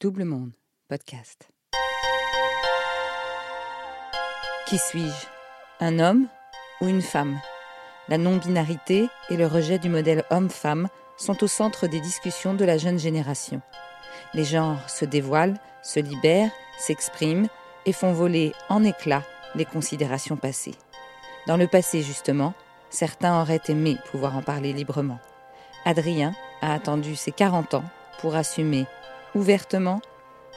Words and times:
Double 0.00 0.22
Monde, 0.22 0.52
podcast. 0.88 1.48
Qui 4.68 4.78
suis-je? 4.78 5.26
Un 5.80 5.98
homme 5.98 6.28
ou 6.80 6.86
une 6.86 7.02
femme? 7.02 7.36
La 8.06 8.16
non-binarité 8.16 9.08
et 9.28 9.36
le 9.36 9.48
rejet 9.48 9.80
du 9.80 9.88
modèle 9.88 10.22
homme-femme 10.30 10.86
sont 11.16 11.42
au 11.42 11.48
centre 11.48 11.88
des 11.88 11.98
discussions 11.98 12.54
de 12.54 12.64
la 12.64 12.78
jeune 12.78 13.00
génération. 13.00 13.60
Les 14.34 14.44
genres 14.44 14.88
se 14.88 15.04
dévoilent, 15.04 15.58
se 15.82 15.98
libèrent, 15.98 16.52
s'expriment 16.78 17.48
et 17.84 17.92
font 17.92 18.12
voler 18.12 18.52
en 18.68 18.84
éclats 18.84 19.24
les 19.56 19.64
considérations 19.64 20.36
passées. 20.36 20.76
Dans 21.48 21.56
le 21.56 21.66
passé, 21.66 22.02
justement, 22.02 22.54
certains 22.88 23.40
auraient 23.40 23.62
aimé 23.66 23.96
pouvoir 24.12 24.36
en 24.36 24.42
parler 24.42 24.72
librement. 24.72 25.18
Adrien 25.84 26.36
a 26.62 26.72
attendu 26.72 27.16
ses 27.16 27.32
40 27.32 27.74
ans 27.74 27.84
pour 28.20 28.36
assumer 28.36 28.86
ouvertement 29.34 30.00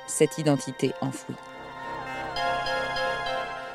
cette 0.07 0.38
identité 0.38 0.93
enfouie. 1.01 1.35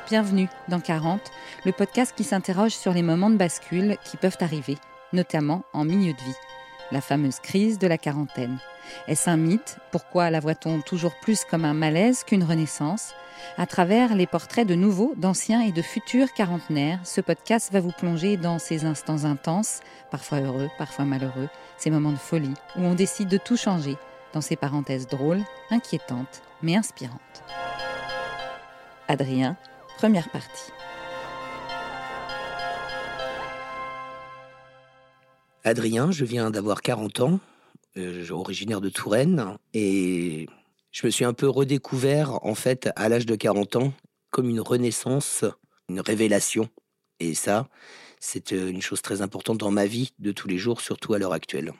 Bienvenue 0.09 0.47
dans 0.69 0.79
40, 0.79 1.19
le 1.65 1.71
podcast 1.71 2.13
qui 2.15 2.23
s'interroge 2.23 2.71
sur 2.71 2.93
les 2.93 3.01
moments 3.01 3.29
de 3.29 3.35
bascule 3.35 3.97
qui 4.05 4.15
peuvent 4.17 4.37
arriver, 4.39 4.77
notamment 5.11 5.63
en 5.73 5.83
milieu 5.83 6.13
de 6.13 6.19
vie, 6.19 6.35
la 6.91 7.01
fameuse 7.01 7.39
crise 7.39 7.77
de 7.77 7.87
la 7.87 7.97
quarantaine. 7.97 8.57
Est-ce 9.07 9.29
un 9.29 9.35
mythe? 9.35 9.77
Pourquoi 9.91 10.29
la 10.29 10.39
voit-on 10.39 10.79
toujours 10.79 11.13
plus 11.21 11.43
comme 11.43 11.65
un 11.65 11.73
malaise 11.73 12.23
qu'une 12.23 12.45
renaissance? 12.45 13.13
À 13.57 13.65
travers 13.65 14.15
les 14.15 14.27
portraits 14.27 14.65
de 14.65 14.75
nouveaux, 14.75 15.13
d'anciens 15.17 15.61
et 15.61 15.73
de 15.73 15.81
futurs 15.81 16.33
quarantenaires, 16.33 16.99
ce 17.03 17.19
podcast 17.19 17.71
va 17.73 17.81
vous 17.81 17.91
plonger 17.91 18.37
dans 18.37 18.59
ces 18.59 18.85
instants 18.85 19.25
intenses, 19.25 19.81
parfois 20.09 20.39
heureux, 20.39 20.69
parfois 20.77 21.03
malheureux, 21.03 21.49
ces 21.77 21.89
moments 21.89 22.13
de 22.13 22.17
folie 22.17 22.53
où 22.77 22.81
on 22.81 22.95
décide 22.95 23.27
de 23.27 23.37
tout 23.37 23.57
changer 23.57 23.97
dans 24.37 24.55
parenthèses 24.55 25.07
drôles, 25.07 25.41
inquiétantes, 25.71 26.43
mais 26.61 26.75
inspirantes. 26.75 27.43
Adrien, 29.07 29.57
première 29.97 30.29
partie. 30.29 30.71
Adrien, 35.63 36.11
je 36.11 36.23
viens 36.23 36.51
d'avoir 36.51 36.81
40 36.81 37.19
ans, 37.21 37.39
euh, 37.97 38.29
originaire 38.29 38.79
de 38.79 38.89
Touraine, 38.89 39.57
et 39.73 40.47
je 40.91 41.05
me 41.05 41.11
suis 41.11 41.25
un 41.25 41.33
peu 41.33 41.49
redécouvert, 41.49 42.45
en 42.45 42.55
fait, 42.55 42.89
à 42.95 43.09
l'âge 43.09 43.25
de 43.25 43.35
40 43.35 43.75
ans, 43.77 43.93
comme 44.29 44.49
une 44.49 44.61
renaissance, 44.61 45.45
une 45.89 45.99
révélation. 45.99 46.69
Et 47.19 47.33
ça, 47.33 47.67
c'est 48.19 48.53
euh, 48.53 48.69
une 48.69 48.81
chose 48.81 49.01
très 49.01 49.21
importante 49.21 49.57
dans 49.57 49.71
ma 49.71 49.87
vie 49.87 50.13
de 50.19 50.31
tous 50.31 50.47
les 50.47 50.57
jours, 50.59 50.81
surtout 50.81 51.15
à 51.15 51.17
l'heure 51.17 51.33
actuelle. 51.33 51.73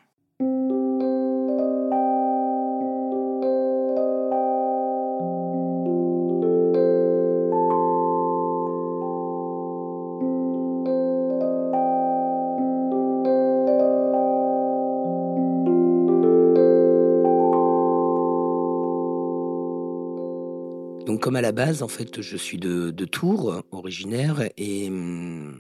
Comme 21.28 21.36
à 21.36 21.42
la 21.42 21.52
base, 21.52 21.84
en 21.84 21.90
fait, 21.90 22.22
je 22.22 22.38
suis 22.38 22.58
de, 22.58 22.92
Tours, 23.04 23.62
originaire, 23.72 24.48
et 24.56 24.88
hum, 24.88 25.60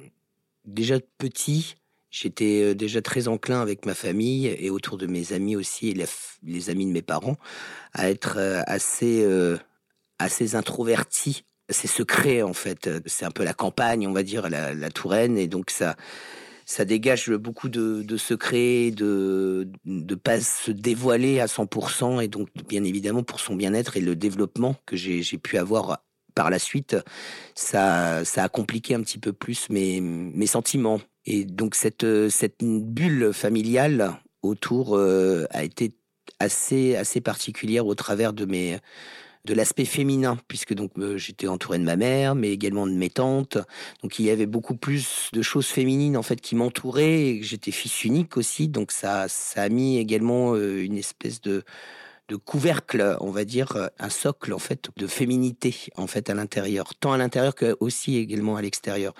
déjà 0.63 0.97
petit, 1.17 1.75
j'étais 2.09 2.61
euh, 2.63 2.73
déjà 2.73 3.01
très 3.01 3.27
enclin 3.27 3.61
avec 3.61 3.85
ma 3.85 3.93
famille 3.93 4.47
et 4.47 4.69
autour 4.69 4.97
de 4.97 5.07
mes 5.07 5.33
amis 5.33 5.57
aussi, 5.57 5.93
les, 5.93 6.69
amis 6.69 6.85
de 6.85 6.91
mes 6.93 7.01
parents, 7.01 7.35
à 7.91 8.09
être 8.09 8.37
euh, 8.37 8.61
assez, 8.65 9.21
euh, 9.25 9.57
assez 10.19 10.55
introverti, 10.55 11.43
assez 11.67 11.89
secret, 11.89 12.43
en 12.43 12.53
fait. 12.53 12.89
C'est 13.05 13.25
un 13.25 13.31
peu 13.31 13.43
la 13.43 13.53
campagne, 13.53 14.07
on 14.07 14.13
va 14.13 14.23
dire, 14.23 14.49
la, 14.49 14.73
la 14.73 14.89
Touraine, 14.89 15.37
et 15.37 15.49
donc 15.49 15.69
ça 15.69 15.97
ça 16.67 16.83
dégage 16.83 17.31
beaucoup 17.31 17.69
de, 17.69 18.17
secrets, 18.17 18.91
de 18.91 19.69
ne 19.85 20.15
pas 20.15 20.41
se 20.41 20.69
dévoiler 20.69 21.39
à 21.39 21.45
100%, 21.45 22.21
et 22.21 22.27
donc 22.27 22.49
bien 22.67 22.83
évidemment 22.83 23.23
pour 23.23 23.39
son 23.39 23.55
bien-être 23.55 23.95
et 23.95 24.01
le 24.01 24.17
développement 24.17 24.75
que 24.85 24.97
j'ai 24.97 25.37
pu 25.37 25.57
avoir 25.57 26.03
par 26.35 26.49
la 26.49 26.59
suite, 26.59 26.97
ça, 27.55 28.19
a 28.35 28.49
compliqué 28.49 28.95
un 28.95 29.01
petit 29.01 29.17
peu 29.17 29.31
plus 29.31 29.69
mes, 29.69 30.45
sentiments. 30.45 30.99
Et 31.25 31.45
donc 31.45 31.73
cette, 31.73 32.05
bulle 32.61 33.31
familiale 33.33 34.19
autour 34.43 34.97
euh, 34.97 35.45
a 35.51 35.63
été 35.63 35.93
assez 36.39 37.21
particulière 37.23 37.87
au 37.87 37.95
travers 37.95 38.33
de 38.33 38.43
mes 38.45 38.77
de 39.47 39.53
l'aspect 39.53 39.85
féminin, 39.85 40.37
puisque 40.47 40.73
donc 40.73 40.91
euh, 40.99 41.17
j'étais 41.17 41.47
entouré 41.47 41.79
de 41.79 41.83
ma 41.83 41.95
mère, 41.95 42.35
mais 42.35 42.51
également 42.51 42.85
de 42.85 42.91
mes 42.91 43.09
tantes. 43.09 43.57
Donc 44.03 44.19
il 44.19 44.25
y 44.25 44.29
avait 44.29 44.45
beaucoup 44.45 44.75
plus 44.75 45.29
de 45.31 45.41
choses 45.41 45.67
féminines 45.67 46.17
en 46.17 46.21
fait 46.21 46.41
qui 46.41 46.55
m'entouraient. 46.55 47.39
J'étais 47.41 47.71
fils 47.71 48.03
unique 48.03 48.35
aussi, 48.37 48.67
donc 48.67 48.91
ça, 48.91 49.27
ça 49.29 49.63
a 49.63 49.69
mis 49.69 49.97
également 49.97 50.53
euh, 50.53 50.83
une 50.83 50.97
espèce 50.97 51.41
de 51.41 51.63
de 52.27 52.35
couvercle, 52.35 53.17
on 53.21 53.31
va 53.31 53.45
dire, 53.45 53.89
un 53.99 54.09
socle 54.09 54.53
en 54.53 54.59
fait 54.59 54.89
de 54.97 55.07
féminité 55.07 55.75
en 55.95 56.07
fait 56.07 56.29
à 56.29 56.33
l'intérieur, 56.33 56.93
tant 56.95 57.13
à 57.13 57.17
l'intérieur 57.17 57.55
que 57.55 57.77
aussi 57.79 58.17
également 58.17 58.57
à 58.57 58.61
l'extérieur. 58.61 59.13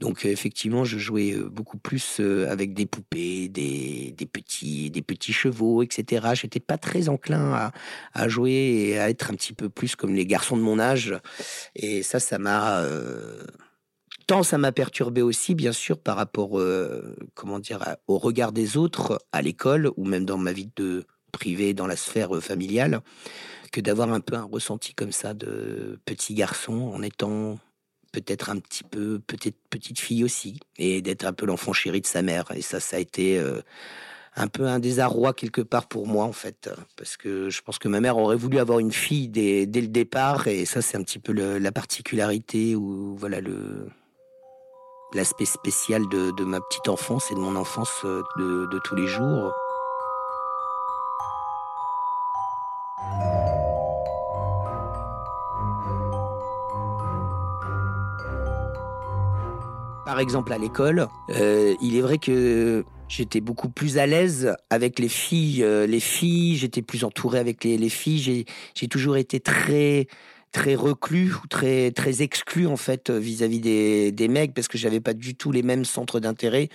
Donc 0.00 0.24
effectivement, 0.24 0.84
je 0.84 0.98
jouais 0.98 1.32
euh, 1.32 1.48
beaucoup 1.48 1.78
plus 1.78 2.18
euh, 2.20 2.50
avec 2.50 2.74
des 2.74 2.86
poupées, 2.86 3.48
des, 3.48 4.14
des 4.16 4.26
petits, 4.26 4.90
des 4.90 5.02
petits 5.02 5.32
chevaux, 5.32 5.82
etc. 5.82 6.26
J'étais 6.34 6.60
pas 6.60 6.78
très 6.78 7.08
enclin 7.08 7.52
à, 7.52 7.72
à, 8.12 8.28
jouer 8.28 8.52
et 8.52 8.98
à 8.98 9.08
être 9.08 9.30
un 9.30 9.34
petit 9.34 9.52
peu 9.52 9.68
plus 9.68 9.96
comme 9.96 10.14
les 10.14 10.26
garçons 10.26 10.56
de 10.56 10.62
mon 10.62 10.78
âge. 10.78 11.14
Et 11.76 12.02
ça, 12.02 12.20
ça 12.20 12.38
m'a 12.38 12.80
euh, 12.80 13.44
tant 14.26 14.42
ça 14.42 14.58
m'a 14.58 14.72
perturbé 14.72 15.22
aussi, 15.22 15.54
bien 15.54 15.72
sûr, 15.72 15.98
par 15.98 16.16
rapport, 16.16 16.58
euh, 16.58 17.16
comment 17.34 17.58
dire, 17.58 17.96
au 18.06 18.18
regard 18.18 18.52
des 18.52 18.76
autres 18.76 19.20
à 19.32 19.42
l'école 19.42 19.90
ou 19.96 20.04
même 20.04 20.24
dans 20.24 20.38
ma 20.38 20.52
vie 20.52 20.70
de 20.76 21.04
privé, 21.34 21.74
dans 21.74 21.86
la 21.86 21.96
sphère 21.96 22.30
familiale, 22.40 23.00
que 23.72 23.80
d'avoir 23.80 24.10
un 24.12 24.20
peu 24.20 24.36
un 24.36 24.44
ressenti 24.44 24.94
comme 24.94 25.12
ça 25.12 25.34
de 25.34 25.98
petit 26.06 26.34
garçon 26.34 26.92
en 26.94 27.02
étant 27.02 27.58
peut-être 28.12 28.50
un 28.50 28.58
petit 28.58 28.84
peu, 28.84 29.18
peut-être 29.26 29.56
petite 29.70 29.98
fille 29.98 30.22
aussi, 30.22 30.60
et 30.78 31.02
d'être 31.02 31.24
un 31.24 31.32
peu 31.32 31.46
l'enfant 31.46 31.72
chéri 31.72 32.00
de 32.00 32.06
sa 32.06 32.22
mère. 32.22 32.44
Et 32.54 32.62
ça, 32.62 32.78
ça 32.78 32.96
a 32.96 33.00
été 33.00 33.38
euh, 33.38 33.60
un 34.36 34.46
peu 34.46 34.66
un 34.66 34.78
désarroi 34.78 35.34
quelque 35.34 35.60
part 35.60 35.88
pour 35.88 36.06
moi, 36.06 36.24
en 36.24 36.32
fait, 36.32 36.70
parce 36.96 37.16
que 37.16 37.50
je 37.50 37.60
pense 37.62 37.78
que 37.78 37.88
ma 37.88 38.00
mère 38.00 38.16
aurait 38.16 38.36
voulu 38.36 38.60
avoir 38.60 38.78
une 38.78 38.92
fille 38.92 39.28
dès, 39.28 39.66
dès 39.66 39.80
le 39.80 39.88
départ, 39.88 40.46
et 40.46 40.64
ça, 40.64 40.80
c'est 40.80 40.96
un 40.96 41.02
petit 41.02 41.18
peu 41.18 41.32
la 41.32 41.72
particularité 41.72 42.76
ou 42.76 43.16
voilà 43.16 43.40
le 43.40 43.88
l'aspect 45.12 45.44
spécial 45.44 46.08
de, 46.08 46.32
de, 46.32 46.44
ma 46.44 46.60
petite 46.60 46.88
enfance 46.88 47.30
et 47.30 47.34
de 47.36 47.38
mon 47.38 47.54
enfance 47.54 48.02
euh, 48.04 48.22
de, 48.36 48.66
de 48.66 48.78
tous 48.80 48.96
les 48.96 49.06
jours. 49.06 49.54
Par 60.14 60.20
exemple, 60.20 60.52
à 60.52 60.58
l'école, 60.58 61.08
euh, 61.30 61.74
il 61.82 61.96
est 61.96 62.00
vrai 62.00 62.18
que 62.18 62.84
j'étais 63.08 63.40
beaucoup 63.40 63.68
plus 63.68 63.98
à 63.98 64.06
l'aise 64.06 64.54
avec 64.70 65.00
les 65.00 65.08
filles. 65.08 65.64
Euh, 65.64 65.88
les 65.88 65.98
filles, 65.98 66.54
j'étais 66.54 66.82
plus 66.82 67.02
entouré 67.02 67.40
avec 67.40 67.64
les, 67.64 67.76
les 67.76 67.88
filles. 67.88 68.44
J'ai 68.76 68.86
toujours 68.86 69.16
été 69.16 69.40
très 69.40 70.06
très 70.52 70.76
reclus 70.76 71.32
ou 71.42 71.48
très 71.48 71.90
très 71.90 72.22
exclu 72.22 72.68
en 72.68 72.76
fait 72.76 73.10
vis-à-vis 73.10 73.58
des, 73.58 74.12
des 74.12 74.28
mecs 74.28 74.54
parce 74.54 74.68
que 74.68 74.78
j'avais 74.78 75.00
pas 75.00 75.14
du 75.14 75.34
tout 75.34 75.50
les 75.50 75.64
mêmes 75.64 75.84
centres 75.84 76.20
d'intérêt, 76.20 76.68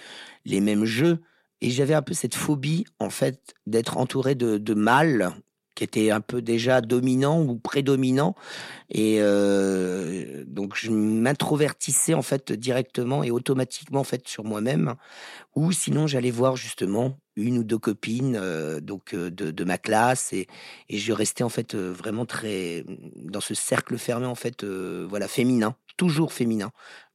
les 0.43 0.59
mêmes 0.59 0.83
jeux 0.83 1.21
et 1.61 1.69
j'avais 1.69 1.93
un 1.93 2.01
peu 2.01 2.13
cette 2.13 2.35
phobie 2.35 2.83
en 2.99 3.09
fait 3.09 3.55
d'être 3.67 3.97
entouré 3.97 4.35
de, 4.35 4.57
de 4.57 4.73
mâles 4.73 5.31
qui 5.79 5.85
était 5.85 6.11
un 6.11 6.19
peu 6.19 6.41
déjà 6.41 6.81
dominant 6.81 7.41
ou 7.41 7.55
prédominant. 7.55 8.35
Et 8.89 9.19
euh, 9.19 10.43
donc 10.45 10.75
je 10.75 10.91
m'introvertissais 10.91 12.13
en 12.13 12.21
fait 12.21 12.51
directement 12.51 13.23
et 13.23 13.31
automatiquement 13.31 14.01
en 14.01 14.03
fait 14.03 14.27
sur 14.27 14.43
moi-même. 14.43 14.95
Ou 15.55 15.71
sinon 15.71 16.05
j'allais 16.05 16.31
voir 16.31 16.57
justement 16.57 17.17
une 17.37 17.59
ou 17.59 17.63
deux 17.63 17.77
copines 17.77 18.35
euh, 18.35 18.81
donc 18.81 19.13
euh, 19.13 19.31
de, 19.31 19.51
de, 19.51 19.63
ma 19.63 19.77
classe 19.77 20.33
et, 20.33 20.47
et 20.89 20.97
je 20.97 21.13
restais 21.13 21.45
en 21.45 21.49
fait 21.49 21.75
vraiment 21.75 22.25
très 22.25 22.83
dans 23.15 23.39
ce 23.39 23.53
cercle 23.53 23.97
fermé 23.97 24.25
en 24.25 24.35
fait 24.35 24.65
voilà 24.65 25.29
féminin, 25.29 25.75
toujours 25.95 26.33
féminin 26.33 26.71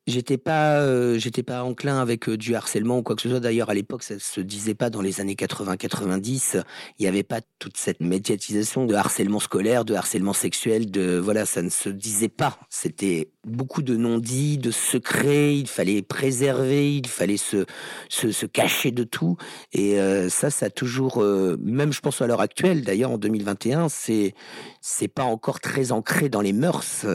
J'étais 0.06 0.37
pas, 0.37 0.81
euh, 0.81 1.19
j'étais 1.19 1.43
pas 1.43 1.65
enclin 1.65 1.99
avec 1.99 2.29
euh, 2.29 2.37
du 2.37 2.55
harcèlement 2.55 2.99
ou 2.99 3.03
quoi 3.03 3.17
que 3.17 3.23
ce 3.23 3.31
soit. 3.31 3.41
D'ailleurs, 3.41 3.71
à 3.71 3.75
l'époque, 3.75 4.03
ça 4.03 4.19
se 4.19 4.43
disait 4.43 4.75
pas 4.75 4.91
dans 4.91 5.01
les 5.01 5.23
années 5.23 5.35
80-90. 5.35 6.62
Il 6.99 7.03
n'y 7.03 7.09
avait 7.09 7.23
pas 7.23 7.41
toute 7.59 7.79
cette 7.79 8.01
médiatisation 8.01 8.85
de 8.85 8.95
harcèlement 8.95 9.41
scolaire, 9.41 9.87
de 9.87 9.95
harcèlement 9.95 10.35
sexuel, 10.35 10.91
de 10.91 11.17
voilà, 11.17 11.47
ça 11.47 11.62
ne 11.62 11.71
se 11.71 11.89
disait 11.89 12.29
pas. 12.29 12.59
C'était 12.69 13.31
beaucoup 13.47 13.81
de 13.81 13.97
non-dits, 13.97 14.59
de 14.59 14.71
secrets. 14.71 15.56
Il 15.56 15.69
fallait 15.69 16.03
préserver, 16.03 16.97
il 16.97 17.09
fallait 17.09 17.39
se 17.39 17.65
se, 18.11 18.45
cacher 18.45 18.91
de 18.91 19.05
tout. 19.05 19.39
Et 19.73 19.99
euh, 19.99 20.29
ça, 20.29 20.51
ça 20.51 20.67
a 20.67 20.71
toujours, 20.71 21.23
même 21.23 21.95
je 21.95 22.01
pense 22.01 22.21
à 22.21 22.27
l'heure 22.27 22.43
actuelle, 22.43 22.85
d'ailleurs 22.85 23.12
en 23.12 23.19
2021, 23.19 23.89
c'est 23.89 24.35
c'est 24.83 25.09
pas 25.09 25.25
encore 25.25 25.61
très 25.61 25.93
ancré 25.93 26.29
dans 26.29 26.43
les 26.43 26.53
mœurs. 26.53 27.06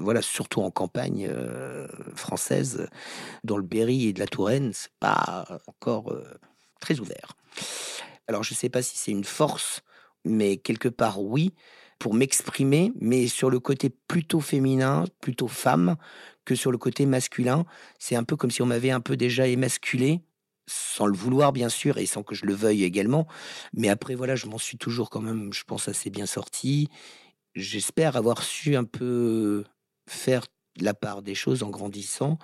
voilà, 0.00 0.22
surtout 0.22 0.62
en 0.62 0.70
campagne 0.70 1.30
française 2.14 2.37
dans 3.44 3.56
le 3.56 3.62
Berry 3.62 4.08
et 4.08 4.12
de 4.12 4.20
la 4.20 4.26
Touraine, 4.26 4.72
c'est 4.72 4.92
pas 5.00 5.60
encore 5.66 6.12
euh, 6.12 6.24
très 6.80 7.00
ouvert. 7.00 7.36
Alors 8.26 8.42
je 8.42 8.52
ne 8.52 8.56
sais 8.56 8.68
pas 8.68 8.82
si 8.82 8.96
c'est 8.96 9.10
une 9.10 9.24
force, 9.24 9.82
mais 10.24 10.56
quelque 10.56 10.88
part 10.88 11.22
oui, 11.22 11.54
pour 11.98 12.14
m'exprimer, 12.14 12.92
mais 13.00 13.26
sur 13.26 13.50
le 13.50 13.60
côté 13.60 13.90
plutôt 13.90 14.40
féminin, 14.40 15.04
plutôt 15.20 15.48
femme, 15.48 15.96
que 16.44 16.54
sur 16.54 16.70
le 16.70 16.78
côté 16.78 17.06
masculin. 17.06 17.64
C'est 17.98 18.16
un 18.16 18.24
peu 18.24 18.36
comme 18.36 18.50
si 18.50 18.62
on 18.62 18.66
m'avait 18.66 18.90
un 18.90 19.00
peu 19.00 19.16
déjà 19.16 19.46
émasculé, 19.46 20.20
sans 20.66 21.06
le 21.06 21.16
vouloir 21.16 21.52
bien 21.52 21.68
sûr 21.68 21.98
et 21.98 22.06
sans 22.06 22.22
que 22.22 22.34
je 22.34 22.46
le 22.46 22.54
veuille 22.54 22.84
également. 22.84 23.26
Mais 23.72 23.88
après 23.88 24.14
voilà, 24.14 24.36
je 24.36 24.46
m'en 24.46 24.58
suis 24.58 24.78
toujours 24.78 25.10
quand 25.10 25.20
même, 25.20 25.52
je 25.52 25.64
pense, 25.64 25.88
assez 25.88 26.10
bien 26.10 26.26
sorti. 26.26 26.88
J'espère 27.54 28.16
avoir 28.16 28.42
su 28.42 28.76
un 28.76 28.84
peu 28.84 29.64
faire 30.08 30.46
la 30.82 30.94
part 30.94 31.22
des 31.22 31.34
choses 31.34 31.62
en 31.62 31.70
grandissant 31.70 32.38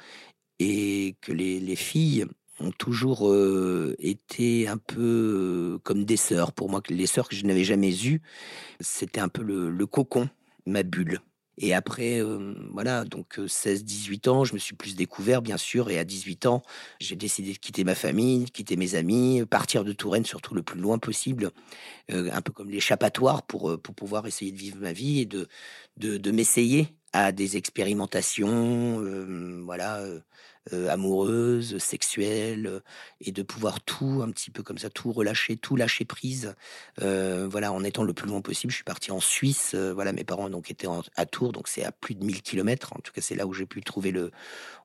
et 0.58 1.16
que 1.20 1.32
les, 1.32 1.76
filles 1.76 2.26
ont 2.60 2.70
toujours 2.70 3.28
euh, 3.28 3.96
été 3.98 4.68
un 4.68 4.76
peu 4.76 5.00
euh, 5.00 5.78
comme 5.82 6.04
des 6.04 6.16
sœurs. 6.16 6.52
Pour 6.52 6.70
moi, 6.70 6.80
les 6.88 7.06
sœurs 7.06 7.28
que 7.28 7.34
je 7.34 7.44
n'avais 7.44 7.64
jamais 7.64 8.06
eues, 8.06 8.22
c'était 8.80 9.20
un 9.20 9.28
peu 9.28 9.42
le, 9.42 9.86
cocon, 9.86 10.28
ma 10.66 10.82
bulle. 10.82 11.20
Et 11.58 11.74
après, 11.74 12.20
voilà, 12.72 13.04
donc 13.04 13.38
16-18 13.38 14.28
ans, 14.28 14.44
je 14.44 14.54
me 14.54 14.58
suis 14.58 14.74
plus 14.74 14.96
découvert, 14.96 15.42
bien 15.42 15.56
sûr, 15.56 15.90
et 15.90 15.98
à 15.98 16.04
18 16.04 16.46
ans, 16.46 16.62
j'ai 17.00 17.16
décidé 17.16 17.52
de 17.52 17.58
quitter 17.58 17.84
ma 17.84 17.94
famille, 17.94 18.44
de 18.44 18.50
quitter 18.50 18.76
mes 18.76 18.94
amis, 18.94 19.44
partir 19.48 19.84
de 19.84 19.92
Touraine, 19.92 20.24
surtout 20.24 20.54
le 20.54 20.62
plus 20.62 20.80
loin 20.80 20.98
possible, 20.98 21.50
un 22.10 22.40
peu 22.40 22.52
comme 22.52 22.70
l'échappatoire 22.70 23.42
pour, 23.44 23.80
pour 23.80 23.94
pouvoir 23.94 24.26
essayer 24.26 24.52
de 24.52 24.58
vivre 24.58 24.78
ma 24.80 24.92
vie 24.92 25.20
et 25.20 25.26
de, 25.26 25.46
de, 25.96 26.30
m'essayer 26.30 26.88
à 27.12 27.30
des 27.30 27.56
expérimentations, 27.56 29.00
voilà, 29.64 30.04
euh, 30.72 30.84
euh, 30.84 30.88
amoureuses, 30.88 31.78
sexuelles, 31.78 32.82
et 33.20 33.32
de 33.32 33.42
pouvoir 33.42 33.80
tout, 33.82 34.20
un 34.22 34.30
petit 34.30 34.50
peu 34.50 34.62
comme 34.62 34.78
ça, 34.78 34.90
tout 34.90 35.12
relâcher, 35.12 35.56
tout 35.56 35.76
lâcher 35.76 36.04
prise. 36.04 36.54
voilà, 36.98 37.72
en 37.72 37.84
étant 37.84 38.02
le 38.02 38.12
plus 38.12 38.28
loin 38.28 38.40
possible, 38.40 38.70
je 38.70 38.76
suis 38.76 38.84
parti 38.84 39.10
en 39.10 39.20
Suisse. 39.20 39.74
voilà, 39.74 40.12
mes 40.12 40.24
parents 40.24 40.50
donc 40.50 40.70
étaient 40.70 40.88
à 41.16 41.26
Tours, 41.26 41.52
donc 41.52 41.68
c'est 41.68 41.84
à 41.84 41.92
plus 41.92 42.14
de 42.14 42.24
1000 42.24 42.42
kilomètres. 42.42 42.92
En 42.94 43.00
tout 43.00 43.12
cas, 43.12 43.20
c'est 43.20 43.34
là 43.34 43.46
où 43.46 43.52
j'ai 43.52 43.66
pu 43.66 43.82
trouver 43.82 44.10
le, 44.10 44.30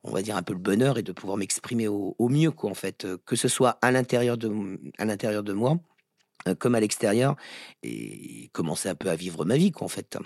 on 0.03 0.11
va 0.11 0.21
dire 0.21 0.35
un 0.35 0.43
peu 0.43 0.53
le 0.53 0.59
bonheur 0.59 0.97
et 0.97 1.03
de 1.03 1.11
pouvoir 1.11 1.37
m'exprimer 1.37 1.87
au, 1.87 2.15
au, 2.17 2.29
mieux, 2.29 2.51
quoi, 2.51 2.69
en 2.69 2.75
fait, 2.75 3.07
que 3.25 3.35
ce 3.35 3.47
soit 3.47 3.77
à 3.81 3.91
l'intérieur 3.91 4.37
de, 4.37 4.79
à 4.97 5.05
l'intérieur 5.05 5.43
de 5.43 5.53
moi, 5.53 5.79
comme 6.59 6.75
à 6.75 6.79
l'extérieur, 6.79 7.35
et 7.83 8.49
commencer 8.53 8.89
un 8.89 8.95
peu 8.95 9.09
à 9.09 9.15
vivre 9.15 9.45
ma 9.45 9.57
vie, 9.57 9.71
quoi, 9.71 9.85
en 9.85 9.89
fait. 9.89 10.17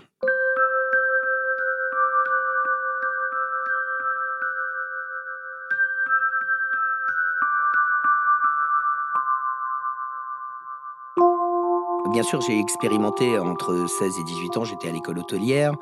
Bien 12.14 12.22
sûr, 12.22 12.42
j'ai 12.42 12.60
expérimenté 12.60 13.40
entre 13.40 13.88
16 13.88 14.20
et 14.20 14.24
18 14.24 14.58
ans, 14.58 14.64
j'étais 14.64 14.88
à 14.88 14.92
l'école 14.92 15.18
hôtelière. 15.18 15.74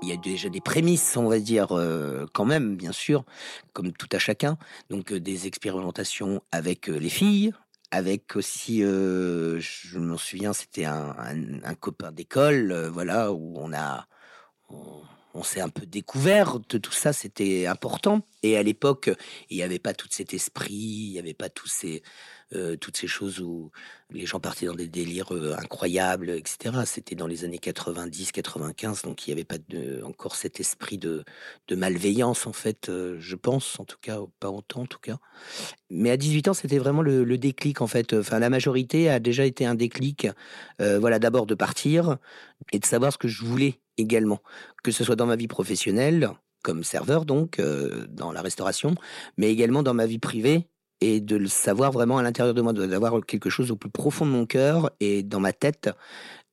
Il 0.00 0.08
y 0.08 0.12
a 0.12 0.16
déjà 0.16 0.48
des 0.48 0.60
prémices, 0.60 1.16
on 1.16 1.28
va 1.28 1.40
dire, 1.40 1.76
euh, 1.76 2.24
quand 2.32 2.44
même, 2.44 2.76
bien 2.76 2.92
sûr, 2.92 3.24
comme 3.72 3.90
tout 3.90 4.06
à 4.12 4.20
chacun. 4.20 4.58
Donc 4.90 5.10
euh, 5.10 5.18
des 5.18 5.48
expérimentations 5.48 6.40
avec 6.52 6.88
euh, 6.88 7.00
les 7.00 7.08
filles, 7.08 7.52
avec 7.90 8.36
aussi, 8.36 8.82
je 8.82 9.98
m'en 9.98 10.18
souviens, 10.18 10.52
c'était 10.52 10.84
un, 10.84 11.74
copain 11.80 12.12
d'école, 12.12 12.88
voilà, 12.92 13.32
où 13.32 13.54
on 13.56 13.72
a, 13.72 14.06
s'est 15.42 15.60
un 15.60 15.70
peu 15.70 15.86
découvert 15.86 16.60
de 16.60 16.78
tout 16.78 16.92
ça, 16.92 17.12
c'était 17.12 17.66
important. 17.66 18.20
Et 18.42 18.56
à 18.56 18.62
l'époque, 18.62 19.10
il 19.48 19.56
n'y 19.56 19.62
avait 19.62 19.78
pas 19.78 19.94
tout 19.94 20.08
cet 20.10 20.34
esprit, 20.34 20.74
il 20.74 21.12
n'y 21.12 21.18
avait 21.18 21.32
pas 21.32 21.48
tous 21.48 21.68
ces, 21.68 22.02
euh, 22.54 22.76
toutes 22.76 22.98
ces 22.98 23.06
choses 23.06 23.40
où 23.40 23.70
les 24.10 24.26
gens 24.26 24.40
partaient 24.40 24.66
dans 24.66 24.74
des 24.74 24.88
délires 24.88 25.34
euh, 25.34 25.54
incroyables, 25.56 26.30
etc. 26.30 26.82
C'était 26.84 27.14
dans 27.14 27.26
les 27.26 27.44
années 27.44 27.58
90, 27.58 28.32
95, 28.32 29.02
donc 29.02 29.26
il 29.26 29.30
n'y 29.30 29.40
avait 29.40 29.44
pas 29.44 29.56
encore 30.04 30.36
cet 30.36 30.60
esprit 30.60 30.98
de, 30.98 31.24
de 31.68 31.76
malveillance, 31.76 32.46
en 32.46 32.52
fait, 32.52 32.90
euh, 32.90 33.16
je 33.20 33.36
pense, 33.36 33.80
en 33.80 33.84
tout 33.84 33.96
cas, 34.02 34.18
pas 34.38 34.50
autant, 34.50 34.82
en 34.82 34.86
tout 34.86 34.98
cas. 34.98 35.16
Mais 35.88 36.10
à 36.10 36.18
18 36.18 36.48
ans, 36.48 36.54
c'était 36.54 36.78
vraiment 36.78 37.02
le, 37.02 37.24
le, 37.24 37.38
déclic, 37.38 37.80
en 37.80 37.86
fait. 37.86 38.12
Enfin, 38.12 38.38
la 38.38 38.50
majorité 38.50 39.08
a 39.08 39.18
déjà 39.18 39.46
été 39.46 39.64
un 39.64 39.74
déclic, 39.74 40.28
voilà, 40.78 41.18
d'abord 41.18 41.46
de 41.46 41.54
partir 41.54 42.18
et 42.72 42.78
de 42.78 42.86
savoir 42.86 43.12
ce 43.12 43.18
que 43.18 43.28
je 43.28 43.44
voulais 43.44 43.81
également, 43.98 44.40
que 44.82 44.90
ce 44.90 45.04
soit 45.04 45.16
dans 45.16 45.26
ma 45.26 45.36
vie 45.36 45.48
professionnelle, 45.48 46.30
comme 46.62 46.84
serveur 46.84 47.24
donc, 47.24 47.58
euh, 47.58 48.06
dans 48.08 48.32
la 48.32 48.42
restauration, 48.42 48.94
mais 49.36 49.50
également 49.50 49.82
dans 49.82 49.94
ma 49.94 50.06
vie 50.06 50.18
privée, 50.18 50.68
et 51.00 51.20
de 51.20 51.36
le 51.36 51.48
savoir 51.48 51.90
vraiment 51.90 52.18
à 52.18 52.22
l'intérieur 52.22 52.54
de 52.54 52.62
moi, 52.62 52.72
d'avoir 52.72 53.24
quelque 53.26 53.50
chose 53.50 53.72
au 53.72 53.76
plus 53.76 53.90
profond 53.90 54.24
de 54.24 54.30
mon 54.30 54.46
cœur 54.46 54.92
et 55.00 55.24
dans 55.24 55.40
ma 55.40 55.52
tête, 55.52 55.90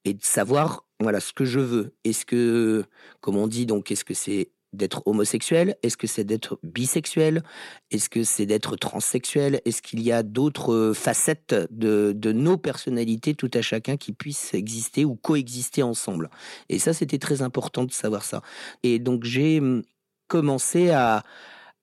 et 0.05 0.13
de 0.13 0.23
savoir 0.23 0.85
voilà 0.99 1.19
ce 1.19 1.33
que 1.33 1.45
je 1.45 1.59
veux. 1.59 1.93
Est-ce 2.03 2.25
que, 2.25 2.83
comme 3.21 3.37
on 3.37 3.47
dit, 3.47 3.65
donc, 3.65 3.91
est-ce 3.91 4.03
que 4.03 4.13
c'est 4.13 4.51
d'être 4.73 5.01
homosexuel? 5.05 5.75
Est-ce 5.83 5.97
que 5.97 6.07
c'est 6.07 6.23
d'être 6.23 6.59
bisexuel? 6.63 7.43
Est-ce 7.91 8.09
que 8.09 8.23
c'est 8.23 8.45
d'être 8.45 8.75
transsexuel? 8.75 9.61
Est-ce 9.65 9.81
qu'il 9.81 10.01
y 10.01 10.11
a 10.11 10.23
d'autres 10.23 10.93
facettes 10.95 11.55
de, 11.71 12.13
nos 12.31 12.57
personnalités, 12.57 13.33
tout 13.33 13.51
à 13.53 13.61
chacun, 13.61 13.97
qui 13.97 14.13
puissent 14.13 14.53
exister 14.53 15.05
ou 15.05 15.15
coexister 15.15 15.83
ensemble? 15.83 16.29
Et 16.69 16.79
ça, 16.79 16.93
c'était 16.93 17.19
très 17.19 17.41
important 17.41 17.83
de 17.83 17.91
savoir 17.91 18.23
ça. 18.23 18.41
Et 18.83 18.99
donc, 18.99 19.23
j'ai 19.23 19.59
hum, 19.59 19.83
commencé 20.27 20.91
à, 20.91 21.23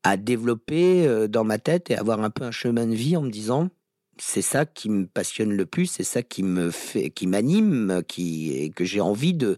à 0.03 0.17
développer 0.17 1.07
euh, 1.07 1.27
dans 1.27 1.45
ma 1.45 1.59
tête 1.59 1.91
et 1.91 1.97
avoir 1.97 2.23
un 2.23 2.31
peu 2.31 2.45
un 2.45 2.53
chemin 2.53 2.87
de 2.87 2.95
vie 2.95 3.17
en 3.17 3.23
me 3.23 3.31
disant 3.31 3.69
c'est 4.19 4.43
ça 4.43 4.65
qui 4.65 4.89
me 4.89 5.07
passionne 5.07 5.53
le 5.53 5.67
plus, 5.67 5.87
c'est 5.87 6.05
ça 6.05 6.23
qui 6.23 6.43
me 6.43 6.71
fait, 6.71 7.11
qui 7.11 7.27
m'anime, 7.27 8.03
qui 8.09 8.73
que 8.75 8.85
j'ai 8.85 9.01
envie 9.01 9.35
de 9.35 9.57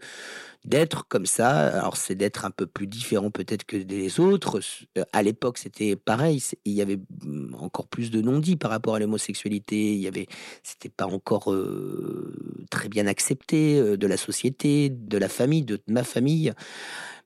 d'être 0.68 1.06
comme 1.08 1.26
ça. 1.26 1.68
Alors 1.68 1.96
c'est 1.96 2.14
d'être 2.14 2.44
un 2.44 2.50
peu 2.50 2.66
plus 2.66 2.86
différent 2.86 3.30
peut-être 3.30 3.64
que 3.64 3.76
des 3.76 4.20
autres. 4.20 4.60
Euh, 4.96 5.04
à 5.12 5.22
l'époque 5.22 5.58
c'était 5.58 5.96
pareil, 5.96 6.42
il 6.64 6.72
y 6.72 6.82
avait 6.82 6.98
mm, 7.24 7.54
encore 7.58 7.88
plus 7.88 8.10
de 8.10 8.20
non-dits 8.20 8.56
par 8.56 8.70
rapport 8.70 8.94
à 8.94 8.98
l'homosexualité. 8.98 9.94
Il 9.94 10.00
y 10.00 10.08
avait, 10.08 10.26
c'était 10.62 10.88
pas 10.88 11.06
encore 11.06 11.52
euh, 11.52 12.66
très 12.70 12.88
bien 12.88 13.06
accepté 13.06 13.78
euh, 13.78 13.96
de 13.96 14.06
la 14.06 14.16
société, 14.16 14.90
de 14.90 15.18
la 15.18 15.28
famille, 15.28 15.62
de 15.62 15.80
ma 15.88 16.04
famille. 16.04 16.52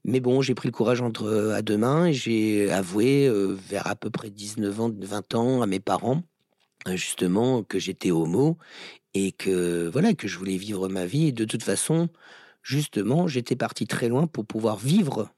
Mais 0.05 0.21
bon, 0.21 0.43
j'ai 0.43 0.55
pris 0.55 0.69
le 0.69 0.73
courage 0.73 1.01
entre 1.01 1.53
à 1.55 1.63
deux 1.63 1.77
mains 1.77 2.07
et 2.07 2.13
j'ai 2.13 2.71
avoué 2.73 3.31
vers 3.69 3.87
à 3.87 3.95
peu 3.95 4.11
près 4.11 4.31
19 4.31 4.81
ans, 4.81 4.91
20 4.93 5.35
ans 5.37 5.63
à 5.63 5.67
mes 5.67 5.79
parents 5.79 6.23
justement 6.95 7.63
que 7.63 7.79
j'étais 7.79 8.11
homo 8.11 8.59
et 9.15 9.31
que 9.31 9.89
voilà 9.93 10.15
que 10.15 10.27
je 10.27 10.39
voulais 10.39 10.57
vivre 10.57 10.89
ma 10.89 11.07
vie 11.07 11.33
de 11.33 11.45
toute 11.45 11.63
façon 11.63 12.09
justement, 12.63 13.27
j'étais 13.27 13.57
parti 13.57 13.87
très 13.87 14.09
loin 14.09 14.27
pour 14.27 14.47
pouvoir 14.47 14.77
vivre 14.77 15.31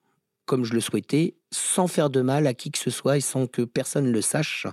comme 0.46 0.64
je 0.64 0.74
le 0.74 0.80
souhaitais, 0.80 1.36
sans 1.54 1.86
faire 1.86 2.10
de 2.10 2.20
mal 2.20 2.46
à 2.46 2.54
qui 2.54 2.70
que 2.70 2.78
ce 2.78 2.90
soit 2.90 3.16
et 3.16 3.20
sans 3.20 3.46
que 3.46 3.62
personne 3.62 4.10
le 4.10 4.20
sache. 4.20 4.66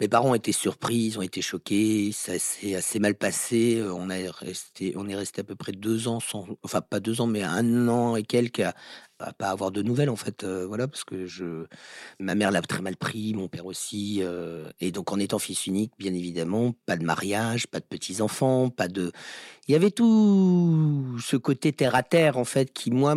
Mes 0.00 0.08
parents 0.08 0.30
ont 0.30 0.34
été 0.34 0.52
surpris, 0.52 0.96
ils 0.96 1.18
ont 1.18 1.22
été 1.22 1.40
choqués, 1.40 2.10
ça 2.12 2.38
s'est 2.38 2.74
assez 2.74 2.98
mal 2.98 3.14
passé. 3.14 3.82
On, 3.82 4.10
a 4.10 4.16
resté, 4.30 4.92
on 4.96 5.08
est 5.08 5.14
resté 5.14 5.40
à 5.40 5.44
peu 5.44 5.54
près 5.54 5.72
deux 5.72 6.08
ans, 6.08 6.20
sans, 6.20 6.46
enfin 6.62 6.80
pas 6.80 7.00
deux 7.00 7.20
ans, 7.20 7.26
mais 7.26 7.42
un 7.42 7.88
an 7.88 8.16
et 8.16 8.24
quelques 8.24 8.60
à, 8.60 8.74
pas 9.32 9.48
avoir 9.48 9.70
de 9.70 9.82
nouvelles 9.82 10.10
en 10.10 10.16
fait. 10.16 10.44
Euh, 10.44 10.66
voilà, 10.66 10.88
parce 10.88 11.04
que 11.04 11.26
je, 11.26 11.66
ma 12.18 12.34
mère 12.34 12.50
l'a 12.50 12.62
très 12.62 12.82
mal 12.82 12.96
pris, 12.96 13.34
mon 13.34 13.48
père 13.48 13.66
aussi. 13.66 14.18
Euh, 14.20 14.68
et 14.80 14.90
donc 14.90 15.12
en 15.12 15.18
étant 15.18 15.38
fils 15.38 15.66
unique, 15.66 15.92
bien 15.98 16.12
évidemment, 16.12 16.74
pas 16.86 16.96
de 16.96 17.04
mariage, 17.04 17.66
pas 17.66 17.80
de 17.80 17.84
petits 17.84 18.20
enfants, 18.20 18.68
pas 18.68 18.88
de. 18.88 19.12
Il 19.68 19.72
y 19.72 19.74
avait 19.74 19.90
tout 19.90 21.18
ce 21.22 21.36
côté 21.36 21.72
terre 21.72 21.94
à 21.94 22.02
terre 22.02 22.36
en 22.36 22.44
fait 22.44 22.72
qui 22.72 22.90
moi 22.90 23.14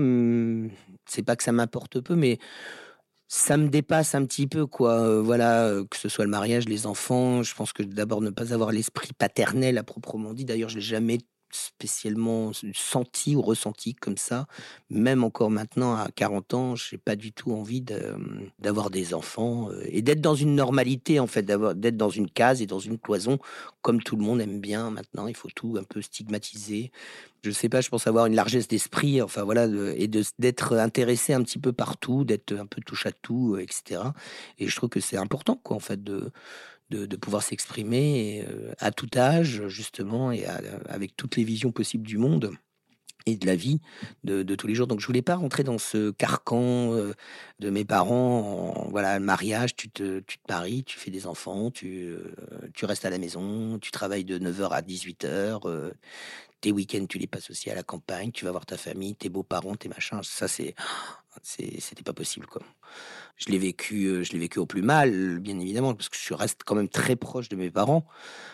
c'est 1.10 1.24
pas 1.24 1.36
que 1.36 1.44
ça 1.44 1.52
m'importe 1.52 2.00
peu, 2.02 2.16
mais 2.16 2.40
ça 3.28 3.58
me 3.58 3.70
dépasse 3.70 4.16
un 4.16 4.26
petit 4.26 4.48
peu, 4.48 4.66
quoi. 4.66 5.00
Euh, 5.02 5.22
voilà, 5.22 5.68
euh, 5.68 5.86
que 5.86 5.98
ce 5.98 6.10
soit 6.10 6.26
le 6.26 6.32
mariage, 6.32 6.68
les 6.68 6.88
enfants. 6.88 7.44
Je 7.44 7.54
pense 7.56 7.74
que 7.74 7.84
d'abord 7.84 8.22
ne 8.22 8.32
pas 8.32 8.54
avoir 8.54 8.72
l'esprit 8.72 9.14
paternel 9.14 9.78
à 9.78 9.84
proprement 9.84 10.34
dit. 10.34 10.46
D'ailleurs, 10.46 10.70
je 10.70 10.76
l'ai 10.76 10.82
jamais 10.82 11.20
spécialement 11.52 12.52
senti 12.74 13.36
ou 13.36 13.42
ressenti 13.42 13.96
comme 13.96 14.18
ça. 14.18 14.48
Même 14.90 15.24
encore 15.24 15.50
maintenant, 15.50 15.96
à 15.96 16.10
40 16.14 16.54
ans, 16.54 16.76
j'ai 16.76 16.98
pas 16.98 17.16
du 17.16 17.32
tout 17.32 17.52
envie 17.52 17.84
d'avoir 18.60 18.90
des 18.90 19.14
enfants 19.14 19.70
et 19.86 20.02
d'être 20.02 20.22
dans 20.22 20.36
une 20.36 20.56
normalité, 20.56 21.20
en 21.20 21.28
fait, 21.28 21.44
d'être 21.44 21.98
dans 21.98 22.10
une 22.10 22.30
case 22.30 22.62
et 22.62 22.66
dans 22.66 22.80
une 22.80 22.98
cloison, 22.98 23.40
comme 23.82 24.02
tout 24.02 24.16
le 24.16 24.24
monde 24.24 24.42
aime 24.42 24.60
bien 24.60 24.90
maintenant. 24.92 25.28
Il 25.28 25.36
faut 25.36 25.50
tout 25.54 25.76
un 25.80 25.84
peu 25.84 26.02
stigmatiser. 26.02 26.92
Je 27.42 27.52
sais 27.52 27.70
pas, 27.70 27.80
je 27.80 27.90
pense 27.90 28.06
avoir 28.06 28.26
une 28.26 28.36
largesse 28.36 28.68
d'esprit, 28.68 29.22
enfin 29.22 29.44
voilà, 29.44 29.66
et 29.96 30.08
d'être 30.08 30.76
intéressé 30.78 31.34
un 31.34 31.42
petit 31.42 31.58
peu 31.60 31.72
partout, 31.72 32.26
d'être 32.26 32.54
un 32.54 32.66
peu 32.66 32.82
touche 32.82 33.06
à 33.06 33.12
tout, 33.12 33.58
etc. 33.58 34.02
Et 34.58 34.68
je 34.68 34.76
trouve 34.76 34.90
que 34.90 35.00
c'est 35.00 35.18
important, 35.18 35.56
quoi, 35.56 35.78
en 35.78 35.80
fait, 35.80 36.04
de 36.04 36.32
de, 36.90 37.16
pouvoir 37.16 37.44
s'exprimer 37.44 38.46
euh, 38.48 38.74
à 38.80 38.92
tout 38.92 39.10
âge, 39.16 39.68
justement, 39.68 40.32
et 40.32 40.46
avec 40.88 41.16
toutes 41.16 41.36
les 41.36 41.44
visions 41.44 41.72
possibles 41.72 42.08
du 42.08 42.18
monde 42.18 42.52
et 43.26 43.36
de 43.36 43.46
la 43.46 43.56
vie 43.56 43.80
de, 44.24 44.56
tous 44.56 44.68
les 44.68 44.76
jours. 44.76 44.88
Donc 44.88 45.00
je 45.00 45.08
voulais 45.08 45.22
pas 45.22 45.36
rentrer 45.36 45.64
dans 45.64 45.78
ce 45.78 46.12
carcan 46.12 46.94
euh, 46.94 47.14
de 47.60 47.70
mes 47.70 47.86
parents. 47.86 48.88
voilà, 48.90 49.20
le 49.20 49.26
mariage, 49.26 49.76
tu 49.76 49.90
te, 49.90 50.20
tu 50.22 50.40
te 50.40 50.52
maries, 50.52 50.84
tu 50.84 50.98
fais 50.98 51.12
des 51.12 51.28
enfants, 51.28 51.70
tu, 51.70 52.08
euh, 52.08 52.34
tu 52.74 52.86
restes 52.86 53.06
à 53.06 53.10
la 53.10 53.18
maison, 53.18 53.78
tu 53.80 53.92
travailles 53.92 54.26
de 54.26 54.40
9h 54.40 54.70
à 54.70 54.82
18h. 54.82 55.92
tes 56.62 56.72
week-ends, 56.72 57.06
tu 57.08 57.20
les 57.20 57.28
passes 57.28 57.50
aussi 57.50 57.70
à 57.70 57.76
la 57.76 57.84
campagne, 57.84 58.32
tu 58.32 58.46
vas 58.46 58.52
voir 58.52 58.66
ta 58.66 58.78
famille, 58.78 59.16
tes 59.16 59.30
beaux-parents, 59.30 59.76
tes 59.76 59.90
machins. 59.90 60.22
Ça, 60.24 60.48
c'est 60.48 60.76
c'était 61.44 62.04
pas 62.04 62.14
possible 62.14 62.46
quoi. 62.48 62.62
Je 63.38 63.50
l'ai 63.50 63.58
vécu, 63.58 64.06
euh, 64.06 64.24
je 64.24 64.34
l'ai 64.34 64.40
vécu 64.40 64.60
au 64.60 64.66
plus 64.66 64.82
mal, 64.82 65.40
bien 65.40 65.58
évidemment, 65.60 65.94
parce 65.96 66.10
que 66.10 66.18
je 66.20 66.34
reste 66.34 66.62
quand 66.66 66.76
même 66.76 66.90
très 66.90 67.16
proche 67.16 67.48
de 67.48 67.56
mes 67.56 67.72
parents, 67.72 68.06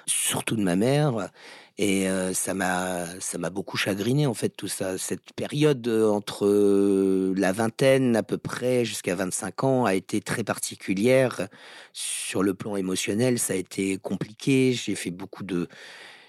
surtout 0.05 0.55
de 0.55 0.61
ma 0.61 0.75
mère, 0.75 1.31
et 1.79 2.07
euh, 2.07 2.33
ça 2.33 2.53
m'a, 2.53 3.05
ça 3.19 3.39
m'a 3.39 3.49
beaucoup 3.49 3.77
chagriné 3.77 4.27
en 4.27 4.35
fait 4.35 4.49
tout 4.49 4.67
ça. 4.67 4.99
Cette 4.99 5.33
période 5.33 5.87
euh, 5.87 6.07
entre 6.09 6.47
la 7.35 7.51
vingtaine 7.51 8.15
à 8.15 8.23
peu 8.23 8.37
près 8.37 8.85
jusqu'à 8.85 9.15
25 9.15 9.63
ans 9.63 9.85
a 9.85 9.95
été 9.95 10.21
très 10.21 10.43
particulière 10.43 11.47
sur 11.91 12.43
le 12.43 12.53
plan 12.53 12.75
émotionnel. 12.75 13.39
Ça 13.39 13.53
a 13.53 13.57
été 13.57 13.97
compliqué. 13.97 14.73
J'ai 14.73 14.95
fait 14.95 15.11
beaucoup 15.11 15.43
de 15.43 15.67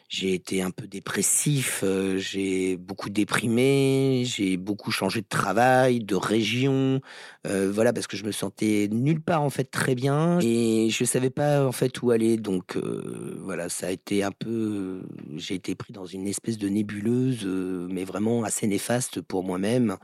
j'ai 0.09 0.35
été 0.35 0.63
un 0.63 0.71
peu 0.71 0.87
dépressif, 0.87 1.83
euh, 1.85 2.19
j'ai 2.19 2.77
beaucoup 2.77 3.11
déprimé, 3.11 4.23
j'ai 4.25 4.57
beaucoup 4.57 4.91
changé 4.91 5.21
de 5.21 5.27
travail, 5.27 6.01
de 6.01 6.15
région, 6.15 7.01
euh, 7.47 7.71
voilà 7.73 7.93
parce 7.93 8.07
que 8.07 8.17
je 8.17 8.25
me 8.25 8.33
sentais 8.33 8.89
nulle 8.91 9.21
part 9.21 9.43
en 9.43 9.51
fait 9.51 9.65
très 9.65 9.95
bien 9.95 10.39
et 10.41 10.89
je 10.91 11.05
savais 11.05 11.31
pas 11.31 11.67
en 11.67 11.73
fait 11.73 12.03
où 12.03 12.11
aller 12.11 12.37
donc 12.37 12.77
euh, 12.77 13.37
voilà 13.41 13.69
ça 13.69 13.89
a 13.89 13.91
été 13.91 14.23
un 14.23 14.33
peu 14.33 15.03
j'ai 15.37 15.55
été 15.55 15.75
pris 15.75 15.93
dans 15.93 16.07
une 16.07 16.29
espèce 16.29 16.59
de 16.59 16.69
nébuleuse 16.69 17.45
mais 17.91 18.05
vraiment 18.05 18.45
assez 18.45 18.67
néfaste 18.67 19.21
pour 19.21 19.45
moi-même. 19.45 19.97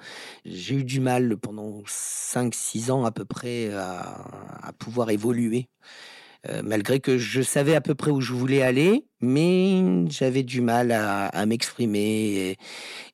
J'ai 0.44 0.76
eu 0.76 0.84
du 0.84 1.00
mal 1.00 1.36
pendant 1.36 1.82
5 1.86 2.54
6 2.54 2.90
ans 2.90 3.04
à 3.04 3.12
peu 3.12 3.24
près 3.24 3.72
à, 3.72 4.24
à 4.62 4.72
pouvoir 4.72 5.10
évoluer. 5.10 5.68
Euh, 6.48 6.60
malgré 6.64 6.98
que 6.98 7.18
je 7.18 7.40
savais 7.40 7.76
à 7.76 7.80
peu 7.80 7.94
près 7.94 8.10
où 8.10 8.20
je 8.20 8.32
voulais 8.32 8.62
aller, 8.62 9.04
mais 9.20 9.80
j'avais 10.10 10.42
du 10.42 10.60
mal 10.60 10.90
à, 10.90 11.46
m'exprimer. 11.46 12.56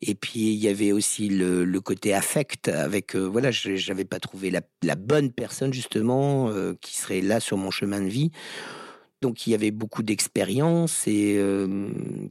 Et, 0.01 0.15
puis 0.15 0.55
il 0.55 0.57
y 0.57 0.69
avait 0.69 0.93
aussi 0.93 1.29
le, 1.29 1.81
côté 1.81 2.15
affect 2.15 2.69
avec 2.69 3.15
euh, 3.15 3.29
voilà, 3.29 3.51
j'avais 3.51 4.07
pas 4.07 4.19
trouvé 4.19 4.51
la, 4.51 4.95
bonne 4.97 5.31
personne 5.31 5.75
justement 5.75 6.49
euh, 6.49 6.73
qui 6.81 6.97
serait 6.97 7.21
là 7.21 7.39
sur 7.39 7.59
mon 7.59 7.71
chemin 7.71 8.01
de 8.01 8.09
vie. 8.09 8.31
Donc 9.21 9.47
il 9.47 9.51
y 9.51 9.55
avait 9.55 9.71
beaucoup 9.71 10.03
d'expérience 10.03 11.07
et 11.09 11.43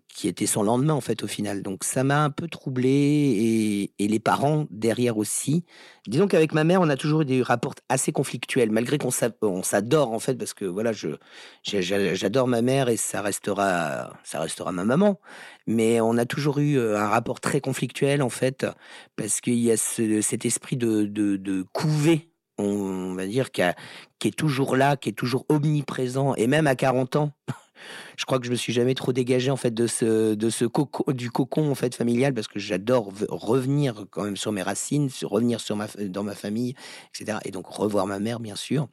qui 0.07 0.27
était 0.27 0.45
son 0.45 0.63
lendemain 0.63 0.93
en 0.93 1.01
fait 1.01 1.23
au 1.23 1.27
final. 1.27 1.61
Donc 1.61 1.83
ça 1.83 2.03
m'a 2.03 2.23
un 2.23 2.29
peu 2.29 2.47
troublé 2.47 3.89
et, 3.99 4.07
les 4.07 4.19
parents 4.19 4.67
derrière 4.71 5.17
aussi. 5.17 5.65
Disons 6.07 6.27
qu'avec 6.27 6.53
ma 6.53 6.63
mère 6.63 6.79
on 6.81 6.89
a 6.89 6.95
toujours 6.95 7.21
eu 7.21 7.25
des 7.25 7.41
rapports 7.41 7.75
assez 7.89 8.13
conflictuels 8.13 8.71
malgré 8.71 8.97
qu'on 8.97 9.11
s'adore 9.11 10.13
en 10.13 10.19
fait 10.19 10.35
parce 10.35 10.53
que 10.53 10.63
voilà 10.63 10.93
je 10.93 11.09
j'adore 11.63 12.47
ma 12.47 12.61
mère 12.61 12.87
et 12.87 12.97
ça 12.97 13.21
restera 13.21 14.13
ça 14.23 14.39
restera 14.39 14.71
ma 14.71 14.85
maman. 14.85 15.19
Mais 15.67 15.99
on 15.99 16.17
a 16.17 16.25
toujours 16.25 16.59
eu 16.59 16.79
un 16.79 17.07
rapport 17.07 17.41
très 17.41 17.59
conflictuel 17.59 18.21
en 18.21 18.29
fait 18.29 18.65
parce 19.17 19.41
qu'il 19.41 19.59
y 19.59 19.71
a 19.71 19.77
cet 19.77 20.45
esprit 20.45 20.77
de, 20.77 21.03
de, 21.03 21.35
de 21.35 21.65
couver 21.73 22.29
on 22.57 23.13
va 23.13 23.25
dire, 23.27 23.51
qui, 23.51 23.61
est 23.61 24.35
toujours 24.35 24.75
là, 24.75 24.97
qui 24.97 25.09
est 25.09 25.13
toujours 25.13 25.45
omniprésent, 25.49 26.33
et 26.35 26.47
même 26.47 26.67
à 26.67 26.75
40 26.75 27.15
ans. 27.15 27.31
Je 28.17 28.25
crois 28.25 28.39
que 28.39 28.45
je 28.45 28.51
me 28.51 28.55
suis 28.55 28.73
jamais 28.73 28.95
trop 28.95 29.13
dégagé 29.13 29.51
en 29.51 29.57
fait 29.57 29.73
de 29.73 29.87
ce 29.87 30.33
de 30.35 30.49
ce 30.49 30.65
du 31.11 31.31
cocon 31.31 31.69
en 31.71 31.75
fait 31.75 31.95
familial 31.95 32.33
parce 32.33 32.47
que 32.47 32.59
j'adore 32.59 33.11
revenir 33.29 34.05
quand 34.11 34.23
même 34.23 34.37
sur 34.37 34.51
mes 34.51 34.61
racines, 34.61 35.09
revenir 35.23 35.59
sur 35.59 35.75
ma 35.75 35.87
dans 36.09 36.23
ma 36.23 36.35
famille, 36.35 36.75
etc. 37.13 37.39
Et 37.45 37.51
donc 37.51 37.67
revoir 37.67 38.07
ma 38.07 38.19
mère 38.19 38.39
bien 38.39 38.55
sûr. 38.55 38.87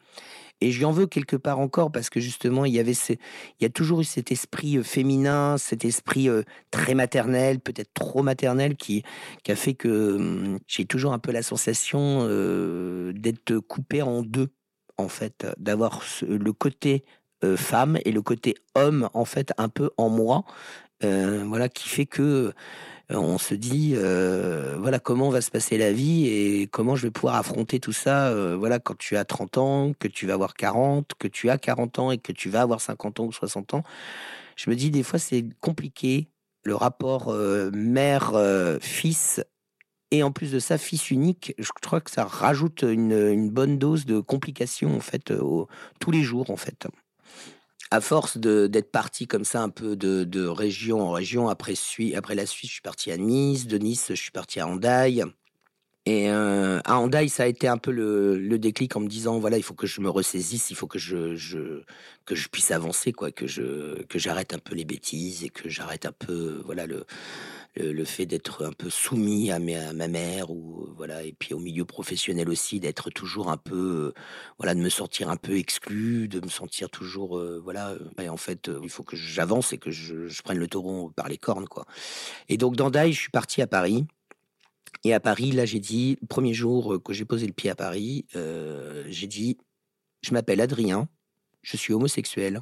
Et 0.60 0.70
lui 0.70 0.84
en 0.84 0.92
veux 0.92 1.06
quelque 1.06 1.36
part 1.36 1.58
encore 1.58 1.90
parce 1.90 2.10
que 2.10 2.20
justement, 2.20 2.64
il 2.64 2.72
y 2.72 2.78
avait 2.78 2.92
il 2.92 3.18
y 3.60 3.64
a 3.64 3.68
toujours 3.68 4.00
eu 4.00 4.04
cet 4.04 4.32
esprit 4.32 4.78
euh, 4.78 4.82
féminin, 4.82 5.58
cet 5.58 5.84
esprit 5.84 6.28
euh, 6.28 6.42
très 6.70 6.94
maternel, 6.94 7.60
peut-être 7.60 7.92
trop 7.92 8.22
maternel, 8.22 8.76
qui, 8.76 9.02
qui 9.42 9.52
a 9.52 9.56
fait 9.56 9.74
que 9.74 10.14
hum, 10.14 10.58
j'ai 10.66 10.86
toujours 10.86 11.12
un 11.12 11.18
peu 11.18 11.32
la 11.32 11.42
sensation 11.42 12.26
euh, 12.28 13.12
d'être 13.12 13.58
coupé 13.58 14.02
en 14.02 14.22
deux, 14.22 14.54
en 14.96 15.08
fait, 15.08 15.46
d'avoir 15.58 16.02
le 16.26 16.52
côté 16.52 17.04
femme 17.56 17.98
et 18.04 18.12
le 18.12 18.22
côté 18.22 18.54
homme, 18.74 19.08
en 19.14 19.24
fait, 19.24 19.52
un 19.58 19.68
peu 19.68 19.90
en 19.96 20.08
moi, 20.08 20.44
voilà, 21.02 21.68
qui 21.68 21.88
fait 21.88 22.06
que 22.06 22.54
euh, 23.12 23.16
on 23.16 23.36
se 23.36 23.54
dit 23.54 23.92
euh, 23.96 24.76
voilà 24.78 24.98
comment 24.98 25.28
va 25.28 25.42
se 25.42 25.50
passer 25.50 25.76
la 25.76 25.92
vie 25.92 26.26
et 26.26 26.66
comment 26.68 26.96
je 26.96 27.02
vais 27.02 27.10
pouvoir 27.10 27.34
affronter 27.34 27.78
tout 27.78 27.92
ça 27.92 28.28
euh, 28.28 28.56
voilà 28.56 28.78
quand 28.78 28.96
tu 28.96 29.18
as 29.18 29.26
30 29.26 29.58
ans 29.58 29.92
que 29.98 30.08
tu 30.08 30.26
vas 30.26 30.34
avoir 30.34 30.54
40 30.54 31.12
que 31.18 31.28
tu 31.28 31.50
as 31.50 31.58
40 31.58 31.98
ans 31.98 32.10
et 32.12 32.18
que 32.18 32.32
tu 32.32 32.48
vas 32.48 32.62
avoir 32.62 32.80
50 32.80 33.20
ans 33.20 33.24
ou 33.26 33.32
60 33.32 33.74
ans. 33.74 33.82
Je 34.56 34.70
me 34.70 34.76
dis 34.76 34.90
des 34.90 35.02
fois 35.02 35.18
c'est 35.18 35.44
compliqué 35.60 36.28
le 36.62 36.74
rapport 36.74 37.30
mère 37.74 38.32
fils 38.80 39.44
et 40.10 40.22
en 40.22 40.32
plus 40.32 40.50
de 40.50 40.58
ça 40.58 40.78
fils 40.78 41.10
unique 41.10 41.54
je 41.58 41.68
crois 41.82 42.00
que 42.00 42.10
ça 42.10 42.24
rajoute 42.24 42.82
une, 42.82 43.50
bonne 43.50 43.78
dose 43.78 44.06
de 44.06 44.20
complications 44.20 44.96
en 44.96 45.00
fait 45.00 45.30
tous 46.00 46.10
les 46.10 46.22
jours 46.22 46.50
en 46.50 46.56
fait 46.56 46.86
à 47.94 48.00
force 48.00 48.38
d'être 48.38 48.90
parti 48.90 49.28
comme 49.28 49.44
ça 49.44 49.62
un 49.62 49.68
peu 49.68 49.94
de, 49.94 50.46
région 50.46 51.00
en 51.00 51.12
région, 51.12 51.48
après, 51.48 51.74
après 52.16 52.34
la 52.34 52.44
Suisse, 52.44 52.70
je 52.70 52.74
suis 52.74 52.82
parti 52.82 53.12
à 53.12 53.16
Nice, 53.16 53.68
de 53.68 53.78
Nice, 53.78 54.06
je 54.10 54.14
suis 54.14 54.32
parti 54.32 54.58
à 54.58 54.66
Hendaye. 54.66 55.22
Et 56.06 56.28
euh, 56.28 56.80
à 56.84 56.98
Hendaye, 56.98 57.28
ça 57.28 57.44
a 57.44 57.46
été 57.46 57.68
un 57.68 57.78
peu 57.78 57.92
le, 57.92 58.58
déclic 58.58 58.96
en 58.96 59.00
me 59.00 59.08
disant 59.08 59.38
voilà, 59.38 59.58
il 59.58 59.62
faut 59.62 59.74
que 59.74 59.86
je 59.86 60.00
me 60.00 60.10
ressaisisse, 60.10 60.70
il 60.70 60.76
faut 60.76 60.88
que 60.88 60.98
je, 60.98 61.36
que 62.26 62.34
je 62.34 62.48
puisse 62.48 62.72
avancer, 62.72 63.12
quoi, 63.12 63.30
que 63.30 63.46
je 63.46 64.02
que 64.02 64.18
j'arrête 64.18 64.52
un 64.52 64.58
peu 64.58 64.74
les 64.74 64.84
bêtises 64.84 65.44
et 65.44 65.48
que 65.48 65.68
j'arrête 65.68 66.04
un 66.04 66.12
peu 66.12 66.60
voilà 66.66 66.86
le 66.86 67.06
le, 67.76 68.04
fait 68.04 68.26
d'être 68.26 68.64
un 68.64 68.72
peu 68.72 68.88
soumis 68.88 69.50
à, 69.50 69.58
ma 69.58 70.08
mère 70.08 70.50
ou 70.50 70.88
voilà 70.96 71.22
et 71.24 71.32
puis 71.32 71.54
au 71.54 71.58
milieu 71.58 71.84
professionnel 71.84 72.48
aussi 72.48 72.78
d'être 72.80 73.10
toujours 73.10 73.50
un 73.50 73.56
peu 73.56 74.12
voilà 74.58 74.74
de 74.74 74.80
me 74.80 74.88
sentir 74.88 75.28
un 75.28 75.36
peu 75.36 75.56
exclu 75.56 76.28
de 76.28 76.40
me 76.40 76.48
sentir 76.48 76.88
toujours 76.90 77.38
euh, 77.38 77.60
voilà 77.62 77.96
en 78.28 78.36
fait 78.36 78.70
il 78.82 78.90
faut 78.90 79.02
que 79.02 79.16
j'avance 79.16 79.72
et 79.72 79.78
que 79.78 79.90
je, 79.90 80.42
prenne 80.42 80.58
le 80.58 80.68
taureau 80.68 81.10
par 81.10 81.28
les 81.28 81.38
cornes 81.38 81.66
quoi. 81.66 81.86
Et 82.48 82.56
donc 82.56 82.76
dans 82.76 82.92
je 82.92 83.18
suis 83.18 83.30
parti 83.30 83.62
à 83.62 83.66
Paris. 83.66 84.06
Et 85.02 85.12
à 85.12 85.20
Paris 85.20 85.52
là 85.52 85.64
j'ai 85.64 85.80
dit 85.80 86.18
premier 86.28 86.54
jour 86.54 87.02
que 87.02 87.12
j'ai 87.12 87.24
posé 87.24 87.46
le 87.46 87.52
pied 87.52 87.70
à 87.70 87.74
Paris 87.74 88.26
euh, 88.36 89.04
j'ai 89.08 89.26
dit 89.26 89.58
je 90.22 90.32
m'appelle 90.32 90.60
Adrien 90.60 91.08
je 91.62 91.76
suis 91.76 91.92
homosexuel. 91.92 92.60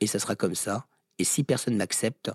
Et 0.00 0.06
ça 0.06 0.18
sera 0.18 0.36
comme 0.36 0.54
ça. 0.54 0.86
Et 1.18 1.24
si 1.24 1.44
personne 1.44 1.76
m'accepte 1.76 2.30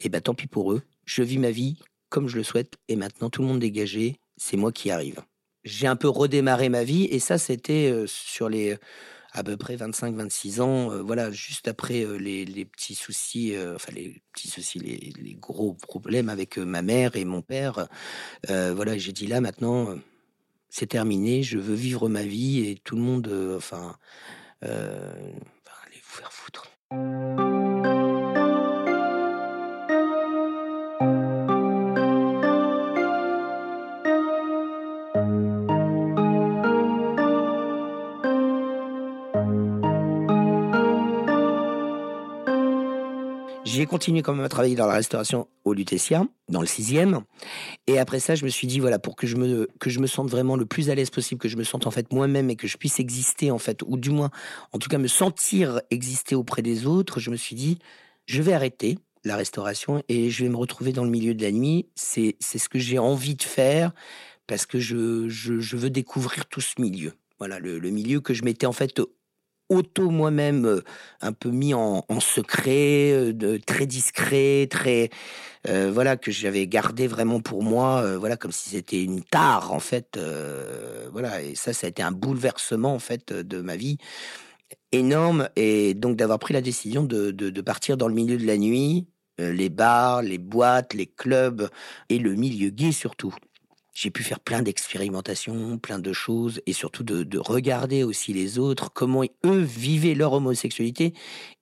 eh 0.00 0.08
ben 0.08 0.20
tant 0.20 0.34
pis 0.34 0.46
pour 0.46 0.72
eux 0.72 0.82
je 1.10 1.24
vis 1.24 1.38
ma 1.38 1.50
vie 1.50 1.76
comme 2.08 2.28
je 2.28 2.36
le 2.36 2.44
souhaite 2.44 2.78
et 2.88 2.94
maintenant 2.94 3.30
tout 3.30 3.42
le 3.42 3.48
monde 3.48 3.58
dégagé, 3.58 4.20
c'est 4.36 4.56
moi 4.56 4.70
qui 4.70 4.90
arrive. 4.90 5.22
J'ai 5.64 5.88
un 5.88 5.96
peu 5.96 6.08
redémarré 6.08 6.68
ma 6.68 6.84
vie 6.84 7.04
et 7.04 7.18
ça 7.18 7.36
c'était 7.36 7.90
euh, 7.90 8.06
sur 8.06 8.48
les 8.48 8.76
à 9.32 9.44
peu 9.44 9.56
près 9.56 9.76
25-26 9.76 10.60
ans, 10.60 10.90
euh, 10.90 11.02
voilà, 11.02 11.30
juste 11.30 11.68
après 11.68 12.04
euh, 12.04 12.16
les, 12.16 12.64
petits 12.64 12.96
soucis, 12.96 13.54
enfin 13.74 13.92
les 13.92 14.22
petits 14.32 14.48
soucis, 14.48 14.80
les, 14.80 15.34
gros 15.34 15.74
problèmes 15.74 16.28
avec 16.28 16.58
ma 16.58 16.82
mère 16.82 17.14
et 17.16 17.24
mon 17.24 17.42
père. 17.42 17.88
voilà, 18.48 18.96
j'ai 18.98 19.12
dit 19.12 19.26
là 19.26 19.40
maintenant, 19.40 19.96
c'est 20.68 20.88
terminé, 20.88 21.42
je 21.42 21.58
veux 21.58 21.76
vivre 21.76 22.08
ma 22.08 22.22
vie 22.22 22.66
et 22.68 22.76
tout 22.82 22.96
le 22.96 23.02
monde, 23.02 23.56
enfin, 23.56 23.96
allez 24.62 26.02
vous 26.02 26.16
faire 26.16 26.32
foutre. 26.32 26.70
J'ai 43.80 43.86
continué 43.86 44.20
quand 44.20 44.34
même 44.34 44.44
à 44.44 44.50
travailler 44.50 44.74
dans 44.74 44.86
la 44.86 44.92
restauration 44.92 45.48
au 45.64 45.72
Lutetia, 45.72 46.26
dans 46.50 46.60
le 46.60 46.66
sixième. 46.66 47.22
Et 47.86 47.98
après 47.98 48.20
ça, 48.20 48.34
je 48.34 48.44
me 48.44 48.50
suis 48.50 48.66
dit, 48.66 48.78
voilà, 48.78 48.98
pour 48.98 49.16
que 49.16 49.26
je 49.26 49.36
me, 49.36 49.70
que 49.78 49.88
je 49.88 50.00
me 50.00 50.06
sente 50.06 50.28
vraiment 50.28 50.56
le 50.56 50.66
plus 50.66 50.90
à 50.90 50.94
l'aise 50.94 51.08
possible, 51.08 51.40
que 51.40 51.48
je 51.48 51.56
me 51.56 51.64
sente 51.64 51.86
en 51.86 51.90
fait 51.90 52.12
moi-même 52.12 52.50
et 52.50 52.56
que 52.56 52.66
je 52.66 52.76
puisse 52.76 53.00
exister, 53.00 53.50
en 53.50 53.56
fait, 53.56 53.80
ou 53.86 53.96
du 53.96 54.10
moins, 54.10 54.28
en 54.72 54.78
tout 54.78 54.90
cas, 54.90 54.98
me 54.98 55.08
sentir 55.08 55.80
exister 55.90 56.34
auprès 56.34 56.60
des 56.60 56.84
autres, 56.84 57.20
je 57.20 57.30
me 57.30 57.36
suis 57.36 57.56
dit, 57.56 57.78
je 58.26 58.42
vais 58.42 58.52
arrêter 58.52 58.98
la 59.24 59.36
restauration 59.36 60.02
et 60.10 60.28
je 60.28 60.44
vais 60.44 60.50
me 60.50 60.58
retrouver 60.58 60.92
dans 60.92 61.04
le 61.04 61.10
milieu 61.10 61.32
de 61.32 61.42
la 61.42 61.50
nuit. 61.50 61.88
C'est 61.94 62.36
ce 62.38 62.68
que 62.68 62.78
j'ai 62.78 62.98
envie 62.98 63.34
de 63.34 63.42
faire 63.42 63.92
parce 64.46 64.66
que 64.66 64.78
je, 64.78 65.26
je, 65.30 65.76
veux 65.78 65.88
découvrir 65.88 66.44
tout 66.44 66.60
ce 66.60 66.78
milieu. 66.82 67.14
Voilà, 67.38 67.58
le, 67.58 67.78
le 67.78 67.88
milieu 67.88 68.20
que 68.20 68.34
je 68.34 68.44
m'étais 68.44 68.66
en 68.66 68.72
fait 68.72 68.92
auto 69.70 70.10
moi-même 70.10 70.66
euh, 70.66 70.84
un 71.22 71.32
peu 71.32 71.48
mis 71.48 71.72
en, 71.72 72.04
secret, 72.20 73.12
euh, 73.12 73.58
très 73.64 73.86
discret, 73.86 74.66
très 74.70 75.08
euh, 75.68 75.90
voilà 75.92 76.16
que 76.16 76.30
j'avais 76.30 76.66
gardé 76.66 77.06
vraiment 77.06 77.40
pour 77.40 77.62
moi, 77.62 78.16
voilà 78.18 78.36
comme 78.36 78.52
si 78.52 78.70
c'était 78.70 79.02
une 79.02 79.22
tare 79.22 79.72
en 79.72 79.80
fait, 79.80 80.18
voilà. 81.12 81.42
Et 81.42 81.54
ça 81.54 81.72
ça 81.72 81.86
a 81.86 81.90
été 81.90 82.02
un 82.02 82.12
bouleversement 82.12 82.94
en 82.94 82.98
fait 82.98 83.32
de 83.32 83.60
ma 83.60 83.76
vie 83.76 83.98
énorme. 84.92 85.48
Et 85.56 85.94
donc 85.94 86.16
d'avoir 86.16 86.38
pris 86.38 86.54
la 86.54 86.62
décision 86.62 87.04
de, 87.04 87.60
partir 87.60 87.96
dans 87.96 88.08
le 88.08 88.14
milieu 88.14 88.38
de 88.38 88.46
la 88.46 88.56
nuit, 88.56 89.06
les 89.38 89.68
bars, 89.68 90.22
les 90.22 90.38
boîtes, 90.38 90.94
les 90.94 91.06
clubs 91.06 91.68
et 92.08 92.18
le 92.18 92.34
milieu 92.34 92.70
gay 92.70 92.92
surtout 92.92 93.34
j'ai 93.92 94.10
pu 94.10 94.22
faire 94.22 94.40
plein 94.40 94.62
d'expérimentations, 94.62 95.78
plein 95.78 95.98
de 95.98 96.12
choses, 96.12 96.60
et 96.66 96.72
surtout 96.72 97.02
de, 97.02 97.38
regarder 97.38 98.02
aussi 98.04 98.32
les 98.32 98.58
autres, 98.58 98.92
comment 98.92 99.24
eux 99.44 99.60
vivaient 99.60 100.14
leur 100.14 100.32
homosexualité, 100.32 101.14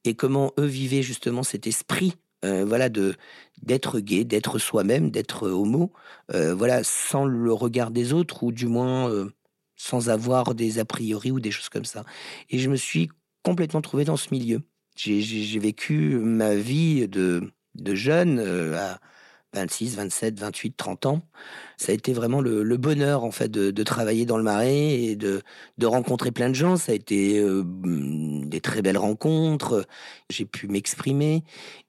et 0.04 0.14
comment 0.14 0.52
eux 0.58 0.66
vivaient 0.66 1.02
justement 1.02 1.42
cet 1.42 1.66
esprit, 1.66 2.14
euh, 2.44 2.64
voilà, 2.64 2.88
de 2.88 3.14
d'être 3.62 3.98
gay, 3.98 4.24
d'être 4.24 4.58
soi-même, 4.58 5.10
d'être 5.10 5.48
homo, 5.48 5.92
euh, 6.32 6.54
voilà, 6.54 6.84
sans 6.84 7.24
le 7.24 7.52
regard 7.52 7.90
des 7.90 8.12
autres, 8.12 8.44
ou 8.44 8.52
du 8.52 8.66
moins 8.66 9.10
euh, 9.10 9.30
sans 9.74 10.10
avoir 10.10 10.54
des 10.54 10.78
a 10.78 10.84
priori 10.84 11.30
ou 11.32 11.40
des 11.40 11.50
choses 11.50 11.68
comme 11.68 11.84
ça. 11.84 12.04
Et 12.50 12.58
je 12.58 12.70
me 12.70 12.76
suis 12.76 13.08
complètement 13.42 13.80
trouvé 13.80 14.04
dans 14.04 14.16
ce 14.16 14.28
milieu. 14.30 14.60
J'ai 14.96 15.58
vécu 15.58 16.16
ma 16.18 16.54
vie 16.54 17.08
de, 17.08 17.52
de 17.74 17.94
jeune 17.94 18.40
à 18.40 19.00
26, 19.54 19.96
27, 19.96 20.38
28, 20.38 20.76
30 20.76 21.06
ans. 21.06 21.22
Ça 21.78 21.92
a 21.92 21.94
été 21.94 22.12
vraiment 22.12 22.40
le, 22.40 22.76
bonheur 22.76 23.24
en 23.24 23.30
fait 23.30 23.50
de, 23.50 23.82
travailler 23.82 24.26
dans 24.26 24.36
le 24.36 24.42
marais 24.42 24.92
et 24.92 25.16
de, 25.16 25.42
de 25.78 25.86
rencontrer 25.86 26.30
plein 26.32 26.50
de 26.50 26.54
gens. 26.54 26.76
Ça 26.76 26.92
a 26.92 26.94
été 26.94 27.38
euh, 27.38 27.64
des 27.64 28.60
très 28.60 28.82
belles 28.82 28.98
rencontres. 28.98 29.86
J'ai 30.30 30.44
pu 30.44 30.68
m'exprimer 30.68 31.44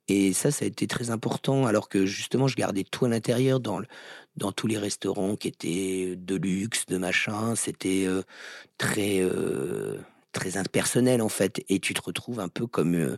et 0.07 0.33
ça, 0.33 0.51
ça 0.51 0.65
a 0.65 0.67
été 0.67 0.87
très 0.87 1.09
important. 1.09 1.65
Alors 1.65 1.89
que 1.89 2.05
justement, 2.05 2.47
je 2.47 2.55
gardais 2.55 2.83
tout 2.83 3.05
à 3.05 3.09
l'intérieur 3.09 3.59
dans 3.59 3.81
dans 4.37 4.51
tous 4.53 4.67
les 4.67 4.77
restaurants 4.77 5.35
qui 5.35 5.49
étaient 5.49 6.15
de 6.15 6.35
luxe, 6.35 6.85
de 6.85 6.97
machin. 6.97 7.55
C'était 7.55 8.05
euh, 8.05 8.21
très 8.77 9.19
euh, 9.21 9.97
très 10.31 10.57
impersonnel 10.57 11.21
en 11.21 11.29
fait. 11.29 11.63
Et 11.69 11.79
tu 11.79 11.93
te 11.93 12.01
retrouves 12.01 12.39
un 12.39 12.49
peu 12.49 12.67
comme 12.67 13.17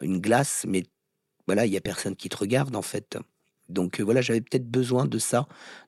une 0.00 0.20
glace, 0.20 0.64
mais 0.68 0.84
voilà, 1.46 1.66
il 1.66 1.72
y 1.72 1.76
a 1.76 1.80
personne 1.80 2.16
qui 2.16 2.28
te 2.28 2.36
regarde 2.36 2.76
en 2.76 2.82
fait. 2.82 3.18
Donc 3.70 4.00
euh, 4.00 4.04
voilà, 4.04 4.20
j'avais 4.20 4.40
peut-être 4.40 4.68
besoin 4.68 5.06
de 5.06 5.18
ça, 5.18 5.46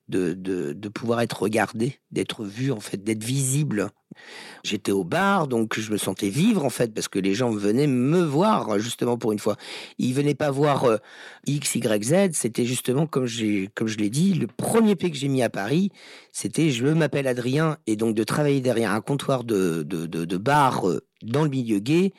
de, 0.08 0.34
de, 0.34 0.88
pouvoir 0.88 1.20
être 1.20 1.42
regardé, 1.42 1.98
d'être 2.10 2.44
vu 2.44 2.70
en 2.70 2.80
fait, 2.80 3.02
d'être 3.02 3.24
visible. 3.24 3.90
J'étais 4.62 4.92
au 4.92 5.04
bar, 5.04 5.48
donc 5.48 5.78
je 5.78 5.90
me 5.90 5.96
sentais 5.96 6.28
vivre 6.28 6.64
en 6.64 6.70
fait, 6.70 6.92
parce 6.92 7.08
que 7.08 7.18
les 7.18 7.34
gens 7.34 7.50
venaient 7.50 7.86
me 7.86 8.22
voir 8.22 8.78
justement 8.78 9.16
pour 9.16 9.32
une 9.32 9.38
fois. 9.38 9.56
Ils 9.98 10.12
venaient 10.12 10.34
pas 10.34 10.50
voir 10.50 10.84
euh, 10.84 10.96
X, 11.46 11.76
Y, 11.76 12.04
Z. 12.04 12.14
C'était 12.32 12.66
justement 12.66 13.06
comme 13.06 13.26
comme 13.74 13.88
je 13.88 13.96
l'ai 13.96 14.10
dit, 14.10 14.34
le 14.34 14.46
premier 14.46 14.96
pied 14.96 15.10
que 15.10 15.16
j'ai 15.16 15.28
mis 15.28 15.42
à 15.42 15.48
Paris, 15.48 15.90
c'était 16.30 16.70
je 16.70 16.86
m'appelle 16.86 17.26
Adrien 17.26 17.78
et 17.86 17.96
donc 17.96 18.14
de 18.14 18.24
travailler 18.24 18.60
derrière 18.60 18.92
un 18.92 19.00
comptoir 19.00 19.44
de, 19.44 19.82
de, 19.82 20.06
de 20.06 20.36
bar 20.36 20.88
euh, 20.88 21.00
dans 21.22 21.44
le 21.44 21.50
milieu 21.50 21.78
gay, 21.78 22.12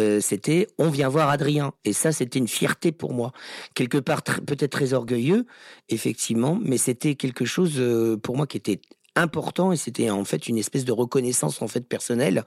euh, 0.00 0.20
c'était 0.20 0.66
on 0.78 0.90
vient 0.90 1.08
voir 1.08 1.28
Adrien. 1.28 1.72
Et 1.84 1.92
ça, 1.92 2.12
c'était 2.12 2.38
une 2.38 2.48
fierté 2.48 2.92
pour 2.92 3.12
moi. 3.12 3.32
Quelque 3.74 3.98
part, 3.98 4.22
peut-être 4.22 4.72
très 4.72 4.92
orgueilleux, 4.92 5.46
effectivement, 5.88 6.58
mais 6.62 6.78
c'était 6.78 7.14
quelque 7.14 7.44
chose 7.44 7.74
euh, 7.78 8.16
pour 8.16 8.36
moi 8.36 8.46
qui 8.46 8.56
était 8.56 8.80
important 9.16 9.72
et 9.72 9.76
c'était 9.76 10.10
en 10.10 10.24
fait 10.24 10.48
une 10.48 10.58
espèce 10.58 10.84
de 10.84 10.92
reconnaissance 10.92 11.60
en 11.60 11.68
fait 11.68 11.80
personnelle 11.80 12.44